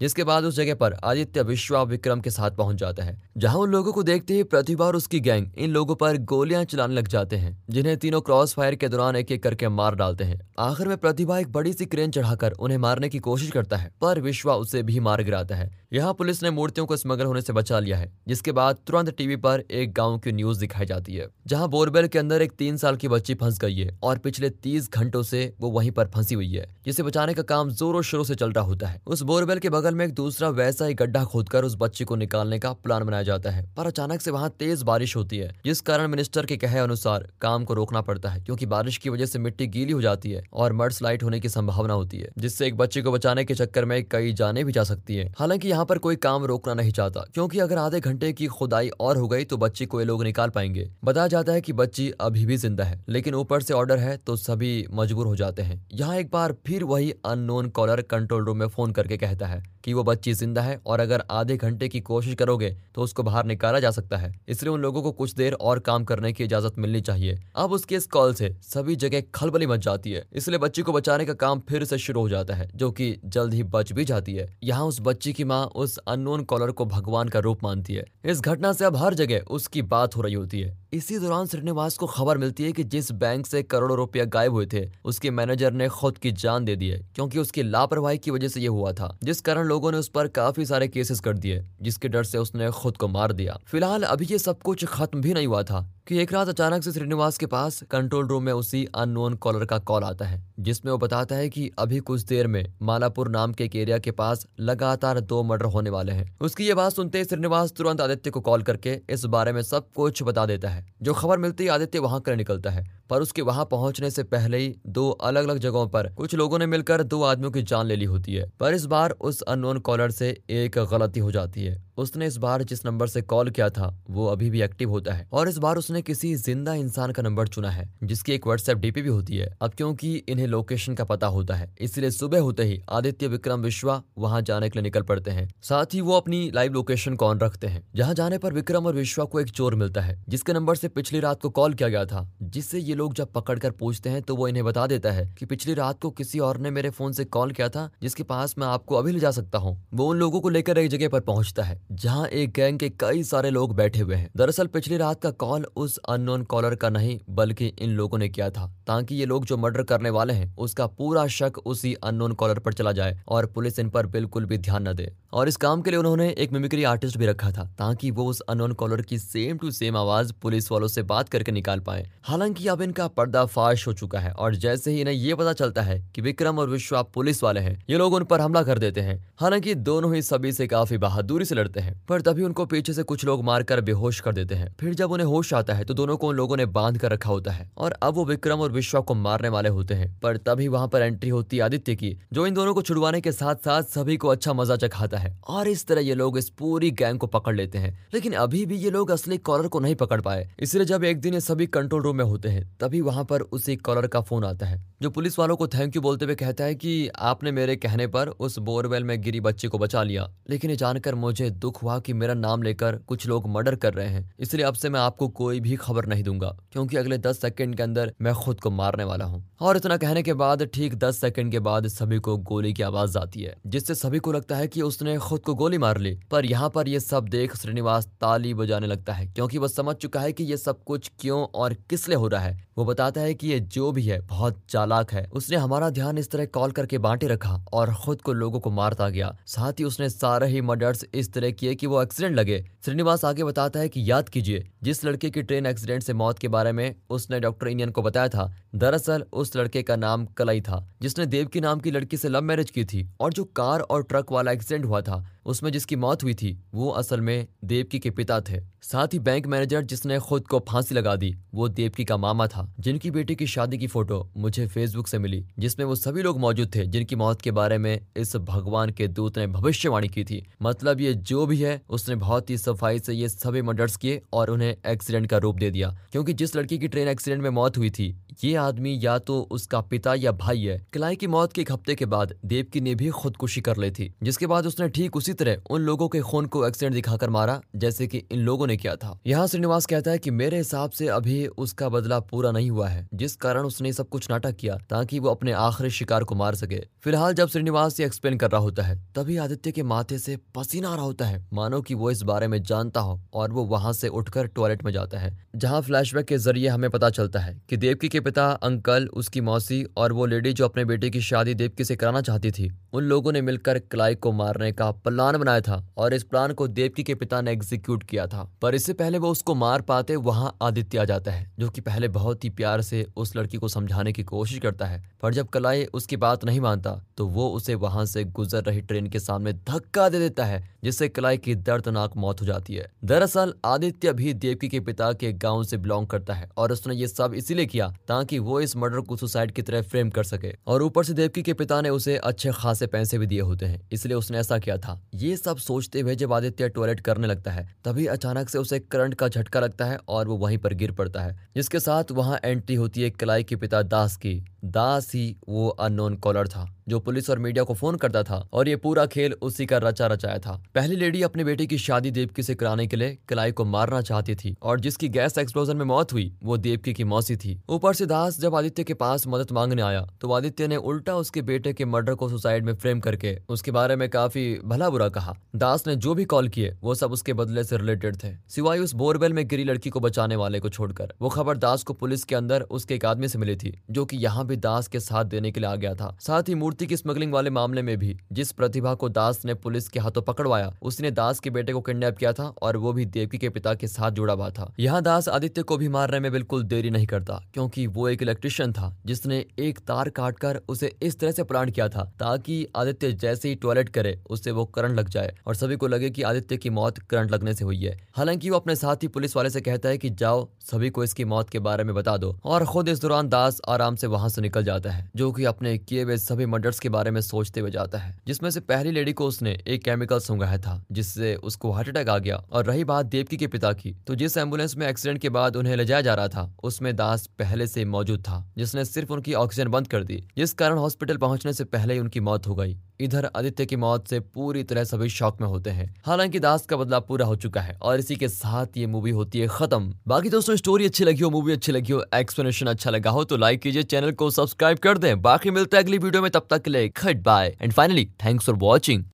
जिसके 0.00 0.24
बाद 0.24 0.44
उस 0.44 0.56
जगह 0.56 0.74
पर 0.76 0.96
आदित्य 1.04 1.42
विश्वा 1.44 1.82
विक्रम 1.84 2.20
के 2.20 2.30
साथ 2.30 2.50
पहुँच 2.52 2.76
जाता 2.76 3.04
है, 3.04 3.20
जहाँ 3.36 3.58
उन 3.58 3.70
लोगों 3.70 3.92
को 3.92 4.02
देखते 4.04 4.34
ही 4.34 4.42
प्रतिभा 4.44 4.84
और 4.84 4.96
उसकी 4.96 5.20
गैंग 5.20 5.46
इन 5.56 5.70
लोगों 5.70 5.94
पर 5.96 6.16
गोलियाँ 6.26 6.64
चलाने 6.64 6.94
लग 6.94 7.08
जाते 7.08 7.36
हैं, 7.36 7.56
जिन्हें 7.70 7.96
तीनों 7.96 8.20
क्रॉस 8.20 8.54
फायर 8.54 8.74
के 8.74 8.88
दौरान 8.88 9.16
एक 9.16 9.32
एक 9.32 9.42
करके 9.42 9.68
मार 9.70 9.94
डालते 9.94 10.24
हैं। 10.24 10.40
आखिर 10.60 10.88
में 10.88 10.96
प्रतिभा 10.96 11.38
एक 11.38 11.52
बड़ी 11.52 11.72
सी 11.72 11.86
क्रेन 11.86 12.10
चढ़ाकर 12.10 12.52
उन्हें 12.52 12.78
मारने 12.78 13.08
की 13.08 13.18
कोशिश 13.20 13.50
करता 13.50 13.76
है, 13.76 13.90
पर 14.00 14.20
विश्वा 14.20 14.54
उसे 14.56 14.82
भी 14.82 15.00
मार 15.00 15.22
गिराता 15.22 15.56
है। 15.56 15.70
यहाँ 15.92 16.12
पुलिस 16.14 16.42
ने 16.42 16.50
मूर्तियों 16.50 16.86
को 16.86 16.96
स्मगल 16.96 17.24
होने 17.24 17.40
से 17.40 17.52
बचा 17.52 17.78
लिया 17.78 17.96
है, 17.96 18.10
जिसके 18.28 18.52
बाद 18.52 18.76
तुरंत 18.86 19.08
टीवी 19.16 19.36
पर 19.36 19.62
एक 19.70 19.92
गाँव 19.92 20.16
की 20.18 20.32
न्यूज़ 20.32 20.60
दिखाई 20.60 20.86
जाती 20.86 21.14
है, 21.14 21.26
जहाँ 21.46 21.68
बोरबेल 21.68 22.06
के 22.08 22.18
अंदर 22.18 22.42
एक 22.42 22.52
तीन 22.52 22.76
साल 22.76 22.96
की 22.96 23.08
बच्ची 23.08 23.34
फंस 23.34 23.58
गई 23.58 23.74
है 23.74 23.98
और 24.02 24.18
पिछले 24.18 24.50
तीस 24.50 24.88
घंटों 24.90 25.22
से 25.22 25.52
वो 25.60 25.70
वहीं 25.70 25.90
पर 25.90 26.06
फंसी 26.06 26.34
हुई 26.34 26.50
है, 26.52 26.66
जिसे 26.86 27.02
बचाने 27.02 27.34
का 27.34 27.42
काम 27.42 27.70
जोरों 27.70 28.02
शोरों 28.02 28.24
से 28.24 28.34
चल 28.34 28.52
रहा 28.52 28.64
होता 28.64 28.88
है। 28.88 29.00
उस 29.06 29.22
बोरबेल 29.22 29.58
के 29.58 29.70
बगल 29.70 29.94
में 29.94 30.04
एक 30.04 30.14
दूसरा 30.14 30.48
वैसा 30.50 30.86
ही 30.86 30.94
गड्ढा 30.94 31.24
खोदकर 31.24 31.64
उस 31.64 31.76
बच्ची 31.78 32.04
को 32.04 32.16
निकालने 32.16 32.58
का 32.58 32.72
प्लान 32.74 33.04
बनाया 33.04 33.22
जाता 33.22 33.50
है, 33.50 33.66
पर 33.76 33.86
अचानक 33.86 34.20
से 34.20 34.30
वहाँ 34.30 34.50
तेज 34.58 34.82
बारिश 34.82 35.16
होती 35.16 35.38
है, 35.38 35.52
जिस 35.64 35.80
कारण 35.80 36.08
मिनिस्टर 36.08 36.46
के 36.46 36.56
कहे 36.56 36.78
अनुसार 36.78 37.28
काम 37.40 37.64
को 37.64 37.74
रोकना 37.74 38.00
पड़ता 38.00 38.30
है, 38.30 38.40
क्योंकि 38.40 38.66
बारिश 38.66 38.96
की 38.96 39.10
वजह 39.10 39.26
से 39.26 39.38
मिट्टी 39.38 39.66
गीली 39.68 39.92
हो 39.92 40.00
जाती 40.00 40.30
है 40.30 40.44
और 40.52 40.72
मर्ड 40.72 41.22
होने 41.22 41.40
की 41.40 41.48
संभावना 41.48 41.94
होती 41.94 42.18
है, 42.18 42.32
जिससे 42.38 42.66
एक 42.66 42.76
बच्चे 42.76 43.02
को 43.02 43.12
बचाने 43.12 43.44
के 43.44 43.54
चक्कर 43.54 43.84
में 43.84 44.02
कई 44.04 44.32
जाने 44.32 44.64
भी 44.64 44.72
जा 44.72 44.84
सकती 44.84 45.16
है। 45.16 45.32
हालाँकि 45.38 45.68
यहाँ 45.68 45.80
पर 45.84 45.98
कोई 45.98 46.16
काम 46.18 46.44
रोकना 46.44 46.74
नहीं 46.74 46.92
चाहता, 46.92 47.24
क्योंकि 47.34 47.58
अगर 47.58 47.78
आधे 47.78 48.00
घंटे 48.00 48.32
की 48.32 48.46
खुदाई 48.48 48.88
और 48.90 49.16
हो 49.16 49.28
गई 49.28 49.44
तो 49.44 49.56
बच्ची 49.58 49.86
को 49.86 50.00
ये 50.00 50.06
लोग 50.06 50.22
निकाल 50.24 50.50
पाएँगे। 50.50 50.88
बताया 51.04 51.28
जाता 51.28 51.52
है 51.52 51.60
कि 51.60 51.72
बच्ची 51.74 52.10
अभी 52.20 52.46
भी 52.46 52.56
ज़िंदा 52.56 52.84
है, 52.84 53.02
लेकिन 53.08 53.34
ऊपर 53.34 53.62
से 53.62 53.74
ऑर्डर 53.74 53.98
है 53.98 54.16
तो 54.16 54.36
सभी 54.38 54.86
मजबूर 54.92 55.26
हो 55.26 55.36
जाते 55.36 55.62
हैं। 55.62 55.80
यहाँ 55.92 56.16
एक 56.16 56.30
बार 56.30 56.54
फिर 56.66 56.84
वही 56.84 57.12
अननोन 57.26 57.68
कॉलर 57.70 58.02
कंट्रोल 58.04 58.44
रूम 58.44 58.58
में 58.58 58.66
फ़ोन 58.68 58.92
करके 58.92 59.16
कहता 59.16 59.46
है 59.46 59.62
कि 59.84 59.92
वो 59.94 60.02
बच्ची 60.04 60.32
ज़िंदा 60.34 60.62
है 60.62 60.80
और 60.86 61.00
अगर 61.00 61.22
आधे 61.30 61.56
घंटे 61.56 61.88
की 61.88 62.00
कोशिश 62.02 62.34
करोगे 62.34 62.70
तो 62.94 63.02
उसको 63.02 63.22
बाहर 63.22 63.44
निकाला 63.46 63.80
जा 63.80 63.90
सकता 63.90 64.16
है। 64.16 64.32
इसलिए 64.48 64.72
उन 64.72 64.80
लोगों 64.80 65.02
को 65.02 65.12
कुछ 65.12 65.34
देर 65.34 65.52
और 65.54 65.78
काम 65.80 66.04
करने 66.04 66.32
की 66.32 66.44
इजाज़त 66.44 66.78
मिलनी 66.78 67.00
चाहिए। 67.02 67.38
अब 67.56 67.72
उसके 67.72 67.96
इस 67.96 68.06
कॉल 68.08 68.34
से 68.34 68.54
सभी 68.64 68.96
जगह 68.96 69.22
खलबली 69.34 69.66
मच 69.66 69.80
जाती 69.80 70.12
है, 70.12 70.24
इसलिए 70.32 70.58
बच्ची 70.58 70.82
को 70.82 70.92
बचाने 70.92 71.24
का 71.24 71.34
काम 71.34 71.60
फिर 71.68 71.84
से 71.84 71.98
शुरू 71.98 72.20
हो 72.20 72.28
जाता 72.28 72.54
है, 72.54 72.70
जो 72.74 72.90
की 72.90 73.14
जल्द 73.26 73.54
ही 73.54 73.62
बच 73.64 73.92
भी 73.92 74.04
जाती 74.04 74.34
है। 74.34 74.48
यहाँ 74.64 74.84
उस 74.84 75.00
बच्ची 75.02 75.32
की 75.32 75.44
माँ 75.44 75.64
उस 75.74 75.98
अननोन 75.98 76.44
कॉलर 76.44 76.70
को 76.70 76.84
भगवान 76.84 77.28
का 77.28 77.38
रूप 77.38 77.64
मानती 77.64 77.94
है। 77.94 78.04
इस 78.24 78.40
घटना 78.40 78.72
से 78.72 78.84
अब 78.84 78.96
हर 78.96 79.14
जगह 79.14 79.38
उसकी 79.38 79.82
बात 79.82 80.16
हो 80.16 80.22
रही 80.22 80.34
होती 80.34 80.60
है। 80.60 80.81
इसी 80.92 81.18
दौरान 81.18 81.46
श्रीनिवास 81.46 81.96
को 81.98 82.06
खबर 82.06 82.38
मिलती 82.38 82.64
है 82.64 82.72
कि 82.72 82.84
जिस 82.84 83.10
बैंक 83.12 83.46
से 83.46 83.62
करोड़ों 83.62 83.96
रुपया 83.96 84.24
गायब 84.24 84.52
हुए 84.52 84.66
थे, 84.66 84.90
उसके 85.04 85.30
मैनेजर 85.30 85.72
ने 85.72 85.88
खुद 85.88 86.18
की 86.18 86.32
जान 86.32 86.64
दे 86.64 86.74
दी 86.76 86.88
है, 86.88 86.98
क्योंकि 87.14 87.38
उसकी 87.38 87.62
लापरवाही 87.62 88.18
की 88.18 88.30
वजह 88.30 88.48
से 88.48 88.60
ये 88.60 88.66
हुआ 88.66 88.92
था, 88.92 89.18
जिस 89.24 89.40
कारण 89.40 89.64
लोगों 89.64 89.92
ने 89.92 89.98
उस 89.98 90.08
पर 90.08 90.28
काफ़ी 90.28 90.66
सारे 90.66 90.88
केसेस 90.88 91.20
कर 91.20 91.38
दिए, 91.38 91.64
जिसके 91.82 92.08
डर 92.08 92.24
से 92.24 92.38
उसने 92.38 92.70
खुद 92.70 92.96
को 92.96 93.08
मार 93.08 93.32
दिया। 93.32 93.58
फ़िलहाल 93.66 94.02
अभी 94.02 94.26
ये 94.26 94.38
सब 94.38 94.60
कुछ 94.60 94.84
खत्म 94.84 95.20
भी 95.20 95.34
नहीं 95.34 95.46
हुआ 95.46 95.62
था, 95.62 95.86
कि 96.08 96.18
एक 96.18 96.32
रात 96.32 96.48
अचानक 96.48 96.82
से 96.82 96.92
श्रीनिवास 96.92 97.38
के 97.38 97.46
पास 97.46 97.82
कंट्रोल 97.90 98.26
रूम 98.26 98.42
में 98.42 98.52
उसी 98.52 98.84
अननोन 98.94 99.34
कॉलर 99.34 99.64
का 99.64 99.78
कॉल 99.78 100.04
आता 100.04 100.24
है, 100.24 100.42
जिसमें 100.60 100.92
वो 100.92 100.98
बताता 100.98 101.34
है 101.34 101.48
कि 101.48 101.70
अभी 101.78 101.98
कुछ 102.00 102.22
देर 102.22 102.46
में 102.46 102.64
मालापुर 102.82 103.28
नाम 103.28 103.52
के 103.52 103.64
एक 103.64 103.76
एरिया 103.76 103.98
के 103.98 104.10
पास 104.10 104.46
लगातार 104.60 105.20
दो 105.20 105.42
मर्डर 105.42 105.66
होने 105.66 105.90
वाले 105.90 106.12
हैं। 106.12 106.30
उसकी 106.40 106.64
ये 106.64 106.74
बात 106.74 106.92
सुनते 106.92 107.24
श्रीनिवास 107.24 107.72
तुरंत 107.72 108.00
आदित्य 108.00 108.30
को 108.30 108.40
कॉल 108.40 108.62
करके 108.62 108.98
इस 109.10 109.24
बारे 109.26 109.52
में 109.52 109.62
सब 109.62 109.90
कुछ 109.92 110.22
बता 110.22 110.46
देता 110.46 110.68
है। 110.68 110.81
जो 111.02 111.14
खबर 111.14 111.38
मिलती 111.38 111.64
है 111.64 111.70
आदित्य 111.70 111.98
वहाँ 111.98 112.20
कर 112.20 112.36
निकलता 112.36 112.70
है। 112.70 113.01
पर 113.10 113.22
उसके 113.22 113.42
वहाँ 113.42 113.64
पहुँचने 113.64 114.10
से 114.10 114.22
पहले 114.24 114.58
ही 114.58 114.74
दो 114.86 115.08
अलग 115.10 115.44
अलग 115.44 115.58
जगहों 115.58 115.86
पर 115.88 116.08
कुछ 116.08 116.34
लोगों 116.34 116.58
ने 116.58 116.66
मिलकर 116.66 117.02
दो 117.02 117.22
आदमियों 117.22 117.50
की 117.50 117.62
जान 117.62 117.86
ले 117.86 117.96
ली 117.96 118.04
होती 118.04 118.34
है। 118.34 118.50
पर 118.60 118.74
इस 118.74 118.84
बार 118.84 119.10
उस 119.10 119.40
अननोन 119.42 119.78
कॉलर 119.78 120.10
से 120.10 120.28
एक 120.50 120.78
गलती 120.92 121.20
हो 121.20 121.32
जाती 121.32 121.64
है। 121.64 121.80
उसने 121.98 122.26
इस 122.26 122.36
बार 122.36 122.62
जिस 122.62 122.84
नंबर 122.86 123.06
से 123.06 123.20
कॉल 123.22 123.50
किया 123.50 123.68
था, 123.70 123.86
वो 124.10 124.26
अभी 124.26 124.48
भी 124.50 124.62
एक्टिव 124.62 124.90
होता 124.90 125.12
है। 125.12 125.26
और 125.32 125.48
इस 125.48 125.58
बार 125.58 125.76
उसने 125.76 126.02
किसी 126.02 126.34
ज़िंदा 126.34 126.74
इंसान 126.74 127.12
का 127.12 127.22
नंबर 127.22 127.48
चुना 127.48 127.70
है, 127.70 127.88
जिसकी 128.04 128.32
एक 128.32 128.46
व्हाट्सएप 128.46 128.78
डीपी 128.78 129.02
भी 129.02 129.08
होती 129.08 129.36
है। 129.36 129.48
अब 129.60 129.74
क्योंकि 129.74 130.14
इन्हें 130.28 130.46
लोकेशन 130.46 130.94
का 130.94 131.04
पता 131.04 131.26
होता 131.26 131.54
है, 131.54 131.70
इसलिए 131.80 132.10
सुबह 132.10 132.40
होते 132.40 132.62
ही 132.62 132.80
आदित्य, 132.90 133.26
विक्रम, 133.26 133.60
विश्वा 133.60 134.02
वहाँ 134.18 134.40
जाने 134.42 134.68
के 134.68 134.78
लिए 134.78 134.82
निकल 134.82 135.02
पड़ते 135.02 135.30
हैं। 135.30 135.48
साथ 135.62 135.94
ही 135.94 136.00
वो 136.00 136.16
अपनी 136.16 136.50
लाइव 136.54 136.72
लोकेशन 136.72 137.16
कौन 137.16 137.40
रखते 137.40 137.66
हैं? 137.66 137.82
जहाँ 137.94 138.14
जाने 138.14 138.38
पर 138.38 138.52
विक्रम 138.52 138.86
और 138.86 138.94
विश्वा 138.94 139.24
को 139.24 139.40
एक 139.40 139.50
चोर 139.50 139.74
मिलता 139.74 140.00
है, 140.00 140.24
जिसके 140.28 140.52
नंबर 140.52 140.76
से 140.76 140.88
पिछली 140.88 141.20
रात 141.20 141.42
को 141.42 141.50
कॉल 141.50 141.74
किया 141.74 141.88
गया 141.88 142.04
था, 142.04 142.26
जिससे 142.42 142.78
ये 142.78 142.91
लोग 142.94 143.14
जब 143.14 143.32
पकड़ 143.32 143.58
कर 143.58 143.70
पूछते 143.72 144.10
हैं 144.10 144.22
तो 144.22 144.36
वो 144.36 144.48
इन्हें 144.48 144.64
बता 144.64 144.86
देता 144.86 145.10
है 145.10 145.26
कि 145.38 145.46
पिछली 145.46 145.74
रात 145.74 146.00
को 146.00 146.10
किसी 146.12 146.38
और 146.38 146.58
ने 146.58 146.70
मेरे 146.70 146.90
फ़ोन 146.90 147.12
से 147.12 147.24
कॉल 147.26 147.52
किया 147.52 147.68
था, 147.68 147.88
जिसके 148.02 148.22
पास 148.22 148.54
मैं 148.58 148.66
आपको 148.66 148.96
अभी 148.96 149.12
ले 149.12 149.20
जा 149.20 149.30
सकता 149.30 149.58
हूँ। 149.58 149.76
वो 149.94 150.06
उन 150.06 150.18
लोगों 150.18 150.40
को 150.40 150.48
लेकर 150.48 150.78
एक 150.78 150.90
जगह 150.90 151.08
पर 151.08 151.20
पहुँचता 151.22 151.62
है, 151.62 151.80
जहाँ 151.92 152.26
एक 152.26 152.52
गैंग 152.52 152.78
के 152.78 152.88
कई 153.00 153.22
सारे 153.22 153.50
लोग 153.50 153.74
बैठे 153.76 154.00
हुए 154.00 154.14
हैं। 154.14 154.30
दरअसल 154.36 154.66
पिछली 154.66 154.96
रात 154.96 155.20
का 155.22 155.30
कॉल 155.32 155.66
उस 155.76 155.98
अननोन 156.08 156.42
कॉलर 156.44 156.74
का 156.74 156.90
नहीं, 156.90 157.18
बल्कि 157.30 157.66
इन 157.78 157.90
लोगों 157.90 158.18
ने 158.18 158.28
किया 158.28 158.50
था, 158.50 158.66
ताकि 158.86 159.14
ये 159.14 159.26
लोग 159.26 159.44
जो 159.44 159.56
मर्डर 159.56 159.82
करने 159.82 160.10
वाले 160.10 160.32
हैं, 160.32 160.54
उसका 160.56 160.86
पूरा 160.88 161.26
शक 161.28 161.58
उसी 161.66 161.94
अननोन 161.94 162.32
कॉलर 162.32 162.58
पर 162.58 162.72
चला 162.72 162.92
जाए, 162.92 163.20
और 163.28 163.46
पुलिस 163.46 163.78
इन 163.78 163.90
पर 163.90 164.06
बिल्कुल 164.06 164.44
भी 164.44 164.58
ध्यान 164.58 164.88
न 164.88 164.92
दे। 164.92 165.12
और 165.32 165.48
इस 165.48 165.56
काम 165.56 165.82
के 165.82 165.90
लिए 165.90 165.98
उन्होंने 165.98 166.28
एक 166.30 166.52
मिमिक्री 166.52 166.84
आर्टिस्ट 166.84 167.16
भी 167.16 167.26
रखा 167.26 167.50
था, 167.50 167.64
ताकि 167.78 168.10
वो 168.10 168.26
उस 168.26 168.40
अननोन 168.40 168.72
कॉलर 168.72 169.02
की 169.02 169.18
सेम 169.18 169.58
टू 169.58 169.70
सेम 169.70 169.96
आवाज़ 169.96 170.32
पुलिस 170.42 170.70
वालों 170.72 170.88
से 170.88 171.02
बात 171.04 171.28
करके 171.28 171.52
निकाल 171.52 171.80
पाए। 171.80 172.06
हालाँकि 172.22 172.66
अब 172.68 172.81
इनका 172.82 173.06
पर्दाफाश 173.08 173.86
हो 173.86 173.92
चुका 173.92 174.20
है 174.20 174.32
और 174.32 174.54
जैसे 174.56 174.90
ही 174.90 175.00
इन्हें 175.00 175.14
ये 175.14 175.34
पता 175.34 175.52
चलता 175.54 175.82
है 175.82 175.98
कि 176.14 176.22
विक्रम 176.22 176.58
और 176.58 176.68
विश्वा 176.68 177.02
पुलिस 177.04 177.42
वाले 177.42 177.60
हैं, 177.60 177.76
ये 177.90 177.98
लोग 177.98 178.14
उन 178.14 178.24
पर 178.24 178.40
हमला 178.40 178.62
कर 178.62 178.78
देते 178.78 179.00
हैं। 179.00 179.16
हालाँकि 179.40 179.74
दोनों 179.74 180.14
ही 180.14 180.22
सभी 180.22 180.52
से 180.52 180.66
काफ़ी 180.66 180.98
बहादुरी 180.98 181.44
से 181.44 181.54
लड़ते 181.54 181.80
हैं, 181.80 181.94
पर 182.08 182.20
तभी 182.20 182.42
उनको 182.42 182.66
पीछे 182.66 182.92
से 182.92 183.02
कुछ 183.02 183.24
लोग 183.24 183.44
मारकर 183.44 183.80
बेहोश 183.80 184.20
कर 184.20 184.32
देते 184.32 184.54
हैं। 184.54 184.74
फिर 184.80 184.94
जब 184.94 185.12
उन्हें 185.12 185.26
होश 185.26 185.52
आता 185.54 185.74
है 185.74 185.84
तो 185.84 185.94
दोनों 185.94 186.16
को 186.16 186.28
उन 186.28 186.36
लोगों 186.36 186.56
ने 186.56 186.66
बाँध 186.68 186.98
कर 186.98 187.12
रखा 187.12 187.30
होता 187.30 187.52
है 187.52 187.70
और 187.78 187.96
अब 188.02 188.14
वो 188.14 188.24
विक्रम 188.24 188.60
और 188.60 188.72
विश्वा 188.72 189.00
को 189.00 189.14
मारने 189.16 189.48
वाले 189.48 189.68
होते 189.70 189.94
हैं। 189.94 190.10
पर 190.20 190.36
तभी 190.38 190.68
वहाँ 190.68 190.88
पर 190.88 191.02
एंट्री 191.02 191.30
होती 191.30 191.58
आदित्य 191.60 191.94
की, 191.94 192.16
जो 192.32 192.46
इन 192.46 192.54
दोनों 192.54 192.74
को 192.74 192.82
छुड़वाने 192.82 193.20
के 193.20 193.32
साथ 193.32 193.64
साथ 193.64 193.82
सभी 193.90 194.16
को 194.16 194.28
अच्छा 194.28 194.52
मज़ा 194.52 194.76
चखाता 194.78 195.18
है 195.18 195.36
और 195.48 195.68
इस 195.68 195.86
तरह 195.86 196.00
ये 196.00 196.14
लोग 196.14 196.38
इस 196.38 196.48
पूरी 196.50 196.90
गैंग 196.92 197.18
को 197.18 197.26
पकड़ 197.28 197.54
लेते 197.56 197.78
हैं। 197.78 197.92
लेकिन 198.14 198.32
अभी 198.34 198.64
भी 198.66 198.76
ये 198.76 198.90
लोग 198.90 199.10
असली 199.10 199.38
कॉलर 199.40 199.68
को 199.68 199.80
नहीं 199.80 199.94
पकड़ 199.94 200.20
पाए, 200.20 200.48
इसलिए 200.58 200.84
जब 200.84 201.04
एक 201.04 201.20
दिन 201.20 201.34
ये 201.34 201.40
सभी 201.40 201.66
कंट्रोल 201.68 202.02
रूम 202.02 202.16
में 202.16 202.24
होते 202.24 202.48
हैं 202.48 202.71
तभी 202.80 203.00
वहाँ 203.00 203.24
पर 203.24 203.40
उसे 203.40 203.76
कॉलर 203.76 204.06
का 204.06 204.20
फ़ोन 204.20 204.44
आता 204.44 204.66
है। 204.66 204.91
जो 205.02 205.10
पुलिस 205.10 205.38
वालों 205.38 205.54
को 205.56 205.66
थैंक 205.68 205.96
यू 205.96 206.00
बोलते 206.02 206.24
हुए 206.24 206.34
कहता 206.34 206.64
है 206.64 206.74
कि 206.74 207.08
आपने 207.20 207.52
मेरे 207.52 207.74
कहने 207.76 208.06
पर 208.06 208.28
उस 208.28 208.58
बोरवेल 208.58 209.04
में 209.04 209.20
गिरी 209.22 209.40
बच्ची 209.40 209.68
को 209.68 209.78
बचा 209.78 210.02
लिया। 210.02 210.28
लेकिन 210.50 210.70
ये 210.70 210.76
जानकर 210.76 211.14
मुझे 211.14 211.48
दुख 211.52 211.82
हुआ 211.82 211.98
कि 211.98 212.12
मेरा 212.12 212.34
नाम 212.34 212.62
लेकर 212.62 212.96
कुछ 212.98 213.26
लोग 213.26 213.48
मर्डर 213.48 213.76
कर 213.76 213.94
रहे 213.94 214.08
हैं। 214.08 214.34
इसलिए 214.40 214.64
अब 214.64 214.74
से 214.74 214.88
मैं 214.88 215.00
आपको 215.00 215.28
कोई 215.30 215.60
भी 215.60 215.76
खबर 215.76 216.06
नहीं 216.06 216.22
दूँगा, 216.22 216.56
क्योंकि 216.72 216.96
अगले 216.96 217.18
दस 217.18 217.40
सेकंड 217.40 217.76
के 217.76 217.82
अंदर 217.82 218.12
मैं 218.22 218.34
खुद 218.34 218.60
को 218.60 218.70
मारने 218.70 219.04
वाला 219.04 219.24
हूँ। 219.24 219.44
और 219.60 219.76
इतना 219.76 219.96
कहने 219.96 220.22
के 220.22 220.34
बाद 220.34 220.62
ठीक 220.64 220.94
दस 220.94 221.20
सेकंड 221.20 221.52
के 221.52 221.58
बाद 221.60 221.86
सभी 221.88 222.18
को 222.18 222.36
गोली 222.36 222.72
की 222.72 222.82
आवाज़ 222.82 223.18
आती 223.18 223.42
है, 223.42 223.56
जिससे 223.66 223.94
सभी 223.94 224.18
को 224.18 224.32
लगता 224.32 224.56
है 224.56 224.68
कि 224.68 224.82
उसने 224.82 225.16
खुद 225.18 225.40
को 225.40 225.54
गोली 225.54 225.78
मार 225.78 225.98
ली। 225.98 226.18
पर 226.30 226.46
यहाँ 226.46 226.70
पर 226.70 226.88
ये 226.88 227.00
सब 227.00 227.28
देख 227.28 227.56
श्रीनिवास 227.56 228.06
ताली 228.20 228.54
बजाने 228.54 228.86
लगता 228.86 229.12
है, 229.12 229.26
क्योंकि 229.26 229.58
वह 229.58 229.68
समझ 229.68 229.96
चुका 229.96 230.20
है 230.20 230.32
कि 230.32 230.44
ये 230.44 230.56
सब 230.56 230.84
कुछ 230.84 231.10
क्यों 231.20 231.44
और 231.54 231.74
किस 231.90 232.08
लिए 232.08 232.16
हो 232.16 232.28
रहा 232.28 232.42
है। 232.42 232.60
वो 232.78 232.84
बताता 232.84 233.20
है 233.20 233.34
कि 233.34 233.48
ये 233.48 233.60
जो 233.60 233.90
भी 233.92 234.02
है, 234.02 234.20
बहुत 234.20 234.62
चालाक 234.92 235.12
है। 235.12 235.24
उसने 235.32 235.56
हमारा 235.56 235.90
ध्यान 235.90 236.18
इस 236.18 236.30
तरह 236.30 236.44
कॉल 236.44 236.70
करके 236.70 236.98
बांटे 236.98 237.26
रखा 237.26 237.64
और 237.72 237.94
खुद 237.94 238.22
को 238.22 238.32
लोगों 238.32 238.60
को 238.60 238.70
मारता 238.70 239.08
गया। 239.08 239.36
साथ 239.46 239.72
ही 239.72 239.84
उसने 239.84 240.08
सारे 240.10 240.46
ही 240.46 240.60
मर्डर्स 240.60 241.04
इस 241.14 241.32
तरह 241.32 241.50
किए 241.50 241.74
कि 241.74 241.86
वो 241.86 242.02
एक्सीडेंट 242.02 242.36
लगे। 242.36 242.70
श्रीनिवास 242.84 243.24
आगे 243.24 243.44
बताता 243.44 243.80
है 243.80 243.88
कि 243.88 244.10
याद 244.10 244.28
कीजिए, 244.28 244.70
जिस 244.82 245.04
लड़के 245.04 245.30
की 245.30 245.42
ट्रेन 245.42 245.66
एक्सीडेंट 245.66 246.02
से 246.02 246.12
मौत 246.12 246.38
के 246.38 246.48
बारे 246.48 246.72
में 246.72 246.94
उसने 247.10 247.40
डॉक्टर 247.40 247.68
इंडियन 247.68 247.90
को 247.90 248.02
बताया 248.02 248.28
था, 248.28 248.52
दरअसल 248.74 249.24
उस 249.32 249.56
लड़के 249.56 249.82
का 249.82 249.96
नाम 249.96 250.26
कलई 250.26 250.60
था, 250.60 250.86
जिसने 251.02 251.26
देव 251.26 251.40
देवकी 251.42 251.60
नाम 251.60 251.80
की 251.80 251.90
लड़की 251.90 252.16
से 252.16 252.28
लव 252.28 252.42
मैरिज 252.42 252.70
की 252.70 252.84
थी 252.84 253.10
और 253.20 253.32
जो 253.32 253.44
कार 253.44 253.80
और 253.80 254.02
ट्रक 254.02 254.32
वाला 254.32 254.52
एक्सीडेंट 254.52 254.84
हुआ 254.84 255.00
था। 255.00 255.31
उसमें 255.46 255.70
जिसकी 255.70 255.96
मौत 255.96 256.22
हुई 256.22 256.34
थी, 256.34 256.62
वो 256.74 256.88
असल 256.88 257.20
में 257.20 257.46
देवकी 257.64 257.98
के 257.98 258.10
पिता 258.10 258.40
थे। 258.40 258.60
साथ 258.82 259.08
ही 259.12 259.18
बैंक 259.18 259.46
मैनेजर 259.46 259.82
जिसने 259.82 260.18
खुद 260.18 260.46
को 260.46 260.64
फांसी 260.68 260.94
लगा 260.94 261.16
दी, 261.16 261.36
वो 261.54 261.68
देवकी 261.68 262.04
का 262.04 262.16
मामा 262.16 262.46
था। 262.46 262.74
जिनकी 262.80 263.10
बेटी 263.10 263.34
की 263.34 263.46
शादी 263.46 263.78
की 263.78 263.86
फ़ोटो 263.86 264.30
मुझे 264.36 264.66
फेसबुक 264.66 265.06
से 265.08 265.18
मिली, 265.18 265.46
जिसमें 265.58 265.86
वो 265.86 265.94
सभी 265.94 266.22
लोग 266.22 266.40
मौजूद 266.40 266.74
थे, 266.74 266.86
जिनकी 266.86 267.16
मौत 267.16 267.40
के 267.40 267.50
बारे 267.50 267.78
में 267.78 268.00
इस 268.16 268.36
भगवान 268.36 268.90
के 268.90 269.08
दूत 269.08 269.38
ने 269.38 269.46
भविष्यवाणी 269.46 270.08
की 270.08 270.24
थी। 270.24 270.46
मतलब 270.62 271.00
ये 271.00 271.14
जो 271.14 271.46
भी 271.46 271.62
है, 271.62 271.82
उसने 271.88 272.14
बहुत 272.14 272.50
ही 272.50 272.58
सफ़ाई 272.58 272.98
से 272.98 273.14
ये 273.14 273.28
सभी 273.28 273.62
मर्डर्स 273.62 273.96
किए 273.96 274.22
और 274.32 274.50
उन्हें 274.50 274.76
एक्सीडेंट 274.86 275.26
का 275.26 275.38
रूप 275.38 275.56
दे 275.56 275.70
दिया। 275.70 275.98
क्योंकि 276.12 276.32
जिस 276.32 276.56
लड़की 276.56 276.78
की 276.78 276.88
ट्रेन 276.88 277.08
एक्सीडेंट 277.08 277.42
में 277.42 277.50
मौत 277.50 277.78
हुई 277.78 277.90
थी 277.90 278.16
ये 278.44 278.54
आदमी 278.56 278.98
या 279.02 279.16
तो 279.20 279.40
उसका 279.50 279.80
पिता 279.82 280.14
या 280.14 280.32
भाई 280.34 280.60
है। 280.60 280.76
कलाई 280.92 281.16
की 281.16 281.26
मौत 281.26 281.52
के 281.52 281.60
एक 281.60 281.72
हफ़्ते 281.72 281.94
के 281.94 282.06
बाद 282.06 282.34
देवकी 282.44 282.80
ने 282.80 282.94
भी 282.94 283.08
खुदकुशी 283.10 283.60
कर 283.60 283.76
ली 283.76 283.90
थी, 283.90 284.12
जिसके 284.22 284.46
बाद 284.46 284.66
उसने 284.66 284.88
ठीक 284.88 285.16
उसी 285.16 285.32
तरह 285.32 285.62
उन 285.70 285.80
लोगों 285.80 286.08
के 286.08 286.20
खून 286.20 286.46
को 286.46 286.66
एक्सीडेंट 286.66 286.94
दिखाकर 286.94 287.30
मारा, 287.30 287.60
जैसे 287.76 288.06
कि 288.06 288.22
इन 288.32 288.38
लोगों 288.40 288.66
ने 288.66 288.76
किया 288.76 288.94
था। 288.96 289.18
यहाँ 289.26 289.46
श्रीनिवास 289.46 289.86
कहता 289.86 290.10
है 290.10 290.18
कि 290.18 290.30
मेरे 290.32 290.56
हिसाब 290.56 290.90
से 290.90 291.08
अभी 291.08 291.46
उसका 291.46 291.88
बदला 291.88 292.20
पूरा 292.22 292.50
नहीं 292.50 292.70
हुआ 292.70 292.88
है, 292.88 293.06
जिस 293.14 293.36
कारण 293.36 293.64
उसने 293.64 293.92
सब 293.92 294.08
कुछ 294.08 294.30
नाटक 294.30 294.56
किया, 294.56 294.76
ताकि 294.90 295.18
वो 295.18 295.30
अपने 295.30 295.52
आखिरी 295.52 295.90
शिकार 295.90 296.24
को 296.24 296.34
मार 296.34 296.54
सके। 296.54 296.80
फ़िलहाल 297.02 297.34
जब 297.34 297.48
श्रीनिवास 297.48 298.00
ये 298.00 298.06
एक्सप्लेन 298.06 298.38
कर 298.38 298.50
रहा 298.50 298.60
होता 298.60 298.82
है, 298.82 298.96
तभी 299.14 299.36
आदित्य 299.36 299.72
के 299.72 299.82
माथे 299.84 300.18
से 300.18 300.36
पसीना 300.54 300.88
आ 300.88 300.94
रहा 300.94 301.04
होता 301.04 301.24
है। 301.24 301.44
मानो 301.52 301.80
कि 301.80 301.94
वो 301.94 302.10
इस 302.10 302.22
बारे 302.22 302.48
में 302.48 302.62
जानता 302.62 303.00
हो, 303.00 303.20
और 303.34 303.52
वो 303.52 303.64
वहाँ 303.64 303.92
से 303.92 304.08
उठकर 304.10 304.46
टॉयलेट 304.46 304.84
में 304.84 304.92
जाता 304.92 305.18
है, 305.18 305.36
जहाँ 305.56 305.80
फ्लैशबैक 305.82 306.26
के 306.26 306.38
ज़रिए 306.38 306.68
हमें 306.68 306.90
पता 306.90 307.10
चलता 307.10 307.40
है 307.40 307.60
कि 307.68 307.76
देवकी 307.76 308.08
के 308.08 308.20
पिता, 308.22 308.50
अंकल, 308.52 309.06
उसकी 309.06 309.40
मौसी 309.40 309.82
और 309.96 310.12
वो 310.12 310.26
लेडी 310.26 310.52
जो 310.52 310.64
अपने 310.64 310.84
बेटे 310.84 311.10
की 311.10 311.20
शादी 311.20 311.54
देवकी 311.54 311.84
से 311.84 311.96
कराना 311.96 312.20
चाहती 312.20 312.50
थी, 312.50 312.70
उन 312.92 313.04
लोगों 313.04 313.32
ने 313.32 313.40
मिलकर 313.42 313.78
क्लाई 313.80 314.14
को 314.14 314.32
मारने 314.32 314.70
का 314.72 314.90
प्लान 314.90 315.36
बनाया 315.36 315.60
था 315.60 315.84
और 315.96 316.14
इस 316.14 316.22
प्लान 316.22 316.52
को 316.52 316.68
देवकी 316.68 317.02
के 317.02 317.14
पिता 317.14 317.40
ने 317.40 317.52
एग्जीक्यूट 317.52 318.02
किया 318.02 318.26
था। 318.26 318.48
पर 318.62 318.74
इससे 318.74 318.92
पहले 318.92 319.18
वो 319.18 319.30
उसको 319.30 319.54
मार 319.54 319.82
पाते 319.82 320.16
वहाँ 320.16 320.56
आदित्य 320.62 320.98
आ 320.98 321.04
जाता 321.04 321.32
है, 321.32 321.50
जो 321.58 321.68
कि 321.68 321.80
पहले 321.80 322.08
बहुत 322.10 322.44
ही 322.44 322.50
प्यार 322.50 322.82
से 322.82 323.06
उस 323.16 323.36
लड़की 323.36 323.56
को 323.56 323.68
समझाने 323.68 324.12
की 324.12 324.22
कोशिश 324.24 324.58
करता 324.58 324.86
है। 324.86 325.02
पर 325.22 325.34
जब 325.34 325.48
कलाई 325.48 325.84
उसकी 325.84 326.16
बात 326.16 326.44
नहीं 326.44 326.60
मानता 326.60 327.00
तो 327.16 327.26
वो 327.26 327.48
उसे 327.48 327.74
वहाँ 327.76 328.04
से 328.06 328.24
गुजर 328.24 328.62
रही 328.62 328.80
ट्रेन 328.80 329.06
के 329.06 329.20
सामने 329.20 329.52
धक्का 329.52 330.08
दे 330.08 330.18
देता 330.18 330.44
है 330.44 330.71
जिससे 330.84 331.08
कलाई 331.08 331.36
की 331.36 331.54
दर्दनाक 331.54 332.16
मौत 332.16 332.40
हो 332.40 332.46
जाती 332.46 332.74
है। 332.74 332.86
दरअसल, 333.04 333.52
आदित्य 333.64 334.12
भी 334.12 334.32
देवकी 334.34 334.68
के 334.68 334.80
पिता 334.80 335.12
के 335.12 335.32
गाँव 335.32 335.62
से 335.64 335.76
बिलोंग 335.76 336.06
करता 336.06 336.34
है 336.34 336.48
और 336.56 336.72
उसने 336.72 336.94
ये 336.94 337.08
सब 337.08 337.34
इसीलिए 337.34 337.66
किया 337.66 337.88
ताकि 338.08 338.38
वो 338.38 338.60
इस 338.60 338.76
मर्डर 338.76 339.00
को 339.00 339.16
सुसाइड 339.16 339.50
की 339.50 339.62
तरह 339.62 339.82
फ्रेम 339.82 340.10
कर 340.10 340.24
सके 340.24 340.54
और 340.66 340.82
ऊपर 340.82 341.04
से 341.04 341.12
देवकी 341.12 341.42
के 341.42 341.54
पिता 341.54 341.80
ने 341.80 341.90
उसे 341.90 342.16
अच्छे 342.16 342.52
खासे 342.52 342.86
पैसे 342.86 343.18
भी 343.18 343.26
दिए 343.26 343.40
होते 343.40 343.66
हैं, 343.66 343.80
इसलिए 343.92 344.16
उसने 344.16 344.38
ऐसा 344.38 344.58
किया 344.58 344.76
था। 344.76 345.00
ये 345.14 345.36
सब 345.36 345.56
सोचते 345.58 346.00
हुए 346.00 346.14
जब 346.16 346.32
आदित्य 346.32 346.68
टॉयलेट 346.68 347.00
करने 347.00 347.26
लगता 347.26 347.50
है, 347.50 347.66
तभी 347.84 348.06
अचानक 348.06 348.48
से 348.48 348.58
उसे 348.58 348.78
करंट 348.80 349.14
का 349.14 349.28
झटका 349.28 349.60
लगता 349.60 349.84
है 349.84 349.98
और 350.08 350.28
वो 350.28 350.36
वहीं 350.36 350.58
पर 350.58 350.74
गिर 350.74 350.92
पड़ता 350.92 351.20
है, 351.20 351.38
जिसके 351.56 351.80
साथ 351.80 352.10
वहाँ 352.12 352.40
एंट्री 352.44 352.74
होती 352.74 353.02
है 353.02 353.10
कलाई 353.10 353.42
के 353.42 353.56
पिता 353.56 353.82
दास 353.82 354.16
की। 354.16 354.42
दास 354.64 355.10
ही 355.14 355.36
वो 355.48 355.68
अननोन 355.68 356.16
कॉलर 356.16 356.48
था, 356.48 356.66
जो 356.88 356.98
पुलिस 357.00 357.30
और 357.30 357.38
मीडिया 357.38 357.64
को 357.64 357.74
फ़ोन 357.74 357.96
करता 357.96 358.22
था 358.22 358.36
और 358.52 358.68
ये 358.68 358.76
पूरा 358.76 359.06
खेल 359.06 359.32
उसी 359.42 359.66
का 359.66 359.78
रचा 359.78 360.06
रचाया 360.06 360.38
था। 360.38 360.62
पहली 360.74 360.96
लेडी 360.96 361.20
अपने 361.22 361.44
बेटे 361.44 361.64
की 361.66 361.76
शादी 361.78 362.10
देवकी 362.10 362.42
से 362.42 362.54
कराने 362.54 362.86
के 362.86 362.96
लिए 362.96 363.16
कलाई 363.28 363.52
को 363.52 363.64
मारना 363.64 364.00
चाहती 364.00 364.34
थी 364.34 364.54
और 364.62 364.80
जिसकी 364.80 365.08
गैस 365.08 365.36
एक्सप्लोजन 365.38 365.76
में 365.76 365.84
मौत 365.84 366.12
हुई, 366.12 366.32
वो 366.42 366.56
देवकी 366.56 366.92
की 366.94 367.04
मौसी 367.04 367.34
थी। 367.36 367.60
ऊपर 367.68 367.94
से 367.94 368.06
दास 368.06 368.38
जब 368.40 368.54
आदित्य 368.54 368.84
के 368.84 368.94
पास 368.94 369.26
मदद 369.26 369.52
मांगने 369.52 369.82
आया 369.82 370.00
तो 370.20 370.30
आदित्य 370.32 370.68
ने 370.68 370.76
उल्टा 370.76 371.16
उसके 371.16 371.42
बेटे 371.42 371.72
के 371.72 371.84
मर्डर 371.84 372.14
को 372.14 372.28
सुसाइड 372.28 372.64
में 372.64 372.74
फ्रेम 372.74 373.00
करके 373.00 373.36
उसके 373.48 373.70
बारे 373.70 373.96
में 373.96 374.08
काफ़ी 374.08 374.44
भला 374.64 374.88
बुरा 374.90 375.08
कहा। 375.08 375.34
दास 375.56 375.86
ने 375.86 375.96
जो 375.96 376.14
भी 376.14 376.24
कॉल 376.24 376.48
किए, 376.48 376.74
वो 376.82 376.94
सब 376.94 377.12
उसके 377.12 377.32
बदले 377.32 377.64
से 377.64 377.76
रिलेटेड 377.76 378.16
थे। 378.16 378.32
सिवाय 378.48 378.78
उस 378.78 378.94
बोरवेल 378.94 379.32
में 379.32 379.46
गिरी 379.48 379.64
लड़की 379.64 379.90
को 379.90 380.00
बचाने 380.00 380.36
वाले 380.36 380.60
को 380.60 380.68
छोड़कर, 380.68 381.12
वो 381.20 381.28
खबर 381.28 381.56
दास 381.56 381.82
को 381.82 381.92
पुलिस 381.94 382.24
के 382.24 382.34
अंदर 382.34 382.62
उसके 382.62 382.94
एक 382.94 383.04
आदमी 383.04 383.28
से 383.28 383.38
मिली 383.38 383.56
थी, 383.56 383.74
जो 383.90 384.04
की 384.04 384.16
यहाँ 384.16 384.46
भी 384.46 384.56
दास 384.58 384.88
के 384.88 385.00
साथ 385.00 385.24
देने 385.26 385.52
के 385.52 385.60
लिए 385.60 385.70
आ 385.70 385.74
गया 385.76 385.94
था। 385.94 386.16
साथ 386.20 386.48
ही 386.48 386.54
मूर्ति 386.54 386.86
की 386.86 386.96
स्मगलिंग 386.96 387.32
वाले 387.32 387.50
मामले 387.50 387.82
में 387.82 387.96
भी, 387.98 388.16
जिस 388.32 388.52
प्रतिभा 388.52 388.94
को 388.94 389.08
दास 389.10 389.44
ने 389.44 389.54
पुलिस 389.56 389.88
के 389.88 390.00
हाथों 390.00 390.22
पकड़वाया 390.22 390.60
उसने 390.82 391.10
दास 391.10 391.40
के 391.40 391.50
बेटे 391.50 391.72
को 391.72 391.80
किडनैप 391.80 392.18
किया 392.18 392.32
था 392.32 392.54
और 392.62 392.76
वो 392.76 392.92
भी 392.92 393.04
देवकी 393.04 393.38
के 393.38 393.48
पिता 393.48 393.74
के 393.74 393.88
साथ 393.88 394.10
जुड़ा 394.10 394.34
हुआ 394.34 394.50
था। 394.50 394.72
यहाँ 394.80 395.02
दास 395.02 395.28
आदित्य 395.28 395.62
को 395.62 395.76
भी 395.76 395.88
मारने 395.88 396.20
में 396.20 396.32
बिल्कुल 396.32 396.62
देरी 396.62 396.90
नहीं 396.90 397.06
करता, 397.06 397.42
क्योंकि 397.54 397.86
वो 397.86 398.08
एक 398.08 398.22
इलेक्ट्रिशियन 398.22 398.72
था, 398.72 398.96
जिसने 399.06 399.44
एक 399.58 399.78
तार 399.78 400.08
काट 400.08 400.38
कर 400.38 400.60
उसे 400.68 400.96
इस 401.02 401.18
तरह 401.18 401.30
से 401.30 401.42
प्लांट 401.42 401.70
किया 401.70 401.88
था, 401.88 402.12
ताकि 402.18 402.66
आदित्य 402.76 403.12
जैसे 403.12 403.48
ही 403.48 403.54
टॉयलेट 403.54 403.88
करे, 403.88 404.20
उससे 404.30 404.50
वो 404.50 404.64
करंट 404.64 404.98
लग 404.98 405.08
जाए 405.08 405.34
और 405.46 405.54
सभी 405.54 405.76
को 405.76 405.86
लगे 405.86 406.10
कि 406.10 406.22
आदित्य 406.22 406.56
की 406.56 406.70
मौत 406.70 406.98
करंट 406.98 407.32
लगने 407.32 407.54
से 407.54 407.64
हुई 407.64 407.84
है। 407.84 408.08
हालाँकि 408.16 408.50
वो 408.50 408.56
अपने 408.56 408.76
साथ 408.76 408.96
ही 408.96 409.08
पुलिस 409.08 409.36
वाले 409.36 409.50
से 409.50 409.60
कहता 409.60 409.88
है 409.88 409.98
कि, 409.98 410.10
जाओ, 410.10 410.48
सभी 410.60 410.90
को 410.90 411.04
इसकी 411.04 411.24
मौत 411.24 411.50
के 411.50 411.58
बारे 411.58 411.84
में 411.84 411.94
बता 411.94 412.16
दो। 412.16 412.36
और 412.44 412.64
खुद 412.64 412.88
इस 412.88 413.00
दौरान 413.00 413.28
दास 413.28 413.60
आराम 413.68 413.96
से 413.96 414.06
वहाँ 414.06 414.28
से 414.28 414.42
निकल 414.42 414.64
जाता 414.64 414.90
है, 414.90 415.10
जो 415.16 415.32
कि 415.32 415.44
अपने 415.44 415.78
किए 415.78 416.02
हुए 416.02 416.16
सभी 416.16 416.46
मर्डर्स 416.46 416.78
के 416.78 416.88
बारे 416.88 417.10
में 417.10 417.20
सोचते 417.20 417.60
हुए 417.60 417.70
जाता 417.70 417.98
है, 417.98 418.18
जिसमें 418.26 418.50
से 418.50 418.60
पहली 418.60 418.90
लेडी 418.90 419.12
को 419.12 419.26
उसने 419.26 419.62
एक 419.66 419.84
केमिकल 419.84 420.18
सुंघाया 420.52 420.58
था, 420.58 420.84
जिससे 420.92 421.34
उसको 421.36 421.70
हार्ट 421.72 421.88
अटैक 421.88 422.08
आ 422.08 422.18
गया 422.18 422.36
और 422.52 422.64
रही 422.64 422.84
बात 422.84 423.06
देवकी 423.06 423.36
के 423.36 423.46
पिता 423.46 423.72
की 423.72 423.94
तो 424.06 424.14
जिस 424.14 424.36
एंबुलेंस 424.36 424.76
में 424.76 424.86
एक्सीडेंट 424.88 425.20
के 425.20 425.28
बाद 425.30 425.56
उन्हें 425.56 425.76
ले 425.76 425.84
जाया 425.84 426.00
जा 426.00 426.14
रहा 426.14 426.28
था, 426.28 426.54
उसमें 426.62 426.94
दास 426.96 427.26
पहले 427.38 427.66
से 427.66 427.84
मौजूद 427.86 428.20
था, 428.20 428.44
जिसने 428.56 428.84
सिर्फ़ 428.84 429.12
उनकी 429.12 429.34
ऑक्सीजन 429.34 429.68
बंद 429.70 429.88
कर 429.88 430.04
दी, 430.04 430.22
जिस 430.36 430.52
कारण 430.54 430.78
हॉस्पिटल 430.78 431.16
पहुँचने 431.18 431.52
से 431.52 431.64
पहले 431.66 431.94
ही 431.94 432.00
उनकी 432.00 432.20
मौत 432.22 432.46
हो 432.46 432.54
गई। 432.54 432.78
इधर 433.00 433.28
आदित्य 433.36 433.64
की 433.66 433.76
मौत 433.76 434.08
से 434.08 434.18
पूरी 434.20 434.62
तरह 434.62 434.84
सभी 434.84 435.08
शौक 435.08 435.40
में 435.40 435.46
होते 435.48 435.70
हैं। 435.70 435.86
हालाँकि 436.06 436.38
दास 436.40 436.66
का 436.66 436.76
बदला 436.76 436.98
पूरा 437.00 437.26
हो 437.26 437.36
चुका 437.36 437.60
है 437.60 437.76
और 437.82 437.98
इसी 437.98 438.16
के 438.16 438.28
साथ 438.28 438.76
ये 438.76 438.86
मूवी 438.86 439.10
होती 439.10 439.38
है 439.38 439.46
खत्म। 439.48 439.94
बाकी 440.08 440.30
दोस्तों 440.30 440.56
स्टोरी 440.56 440.84
अच्छी 440.86 441.04
लगी 441.04 441.22
हो 441.22 441.30
मूवी 441.30 441.52
अच्छी 441.52 441.72
लगी 441.72 441.92
हो 441.92 442.04
एक्सप्लेनेशन 442.14 442.66
अच्छा 442.66 442.90
लगा 442.90 443.10
हो 443.10 443.24
तो 443.24 443.36
लाइक 443.36 443.60
कीजिए 443.62 443.82
चैनल 443.84 444.12
को 444.12 444.30
सब्सक्राइब 444.30 444.78
कर 444.78 444.98
दें। 444.98 445.22
बाकी 445.22 445.50
मिलते 445.50 445.76
हैं 445.76 445.84
अगली 445.84 445.98
वीडियो 445.98 446.22
में, 446.22 446.30
तब 446.30 446.46
तक 446.50 446.62
के 446.62 446.70
लिए 446.70 446.88
खट 446.90 447.22
bye 447.22 447.56
and 447.62 447.72
finally 447.72 448.04
thanks 448.24 448.46
for 448.46 448.56
watching 448.58 449.04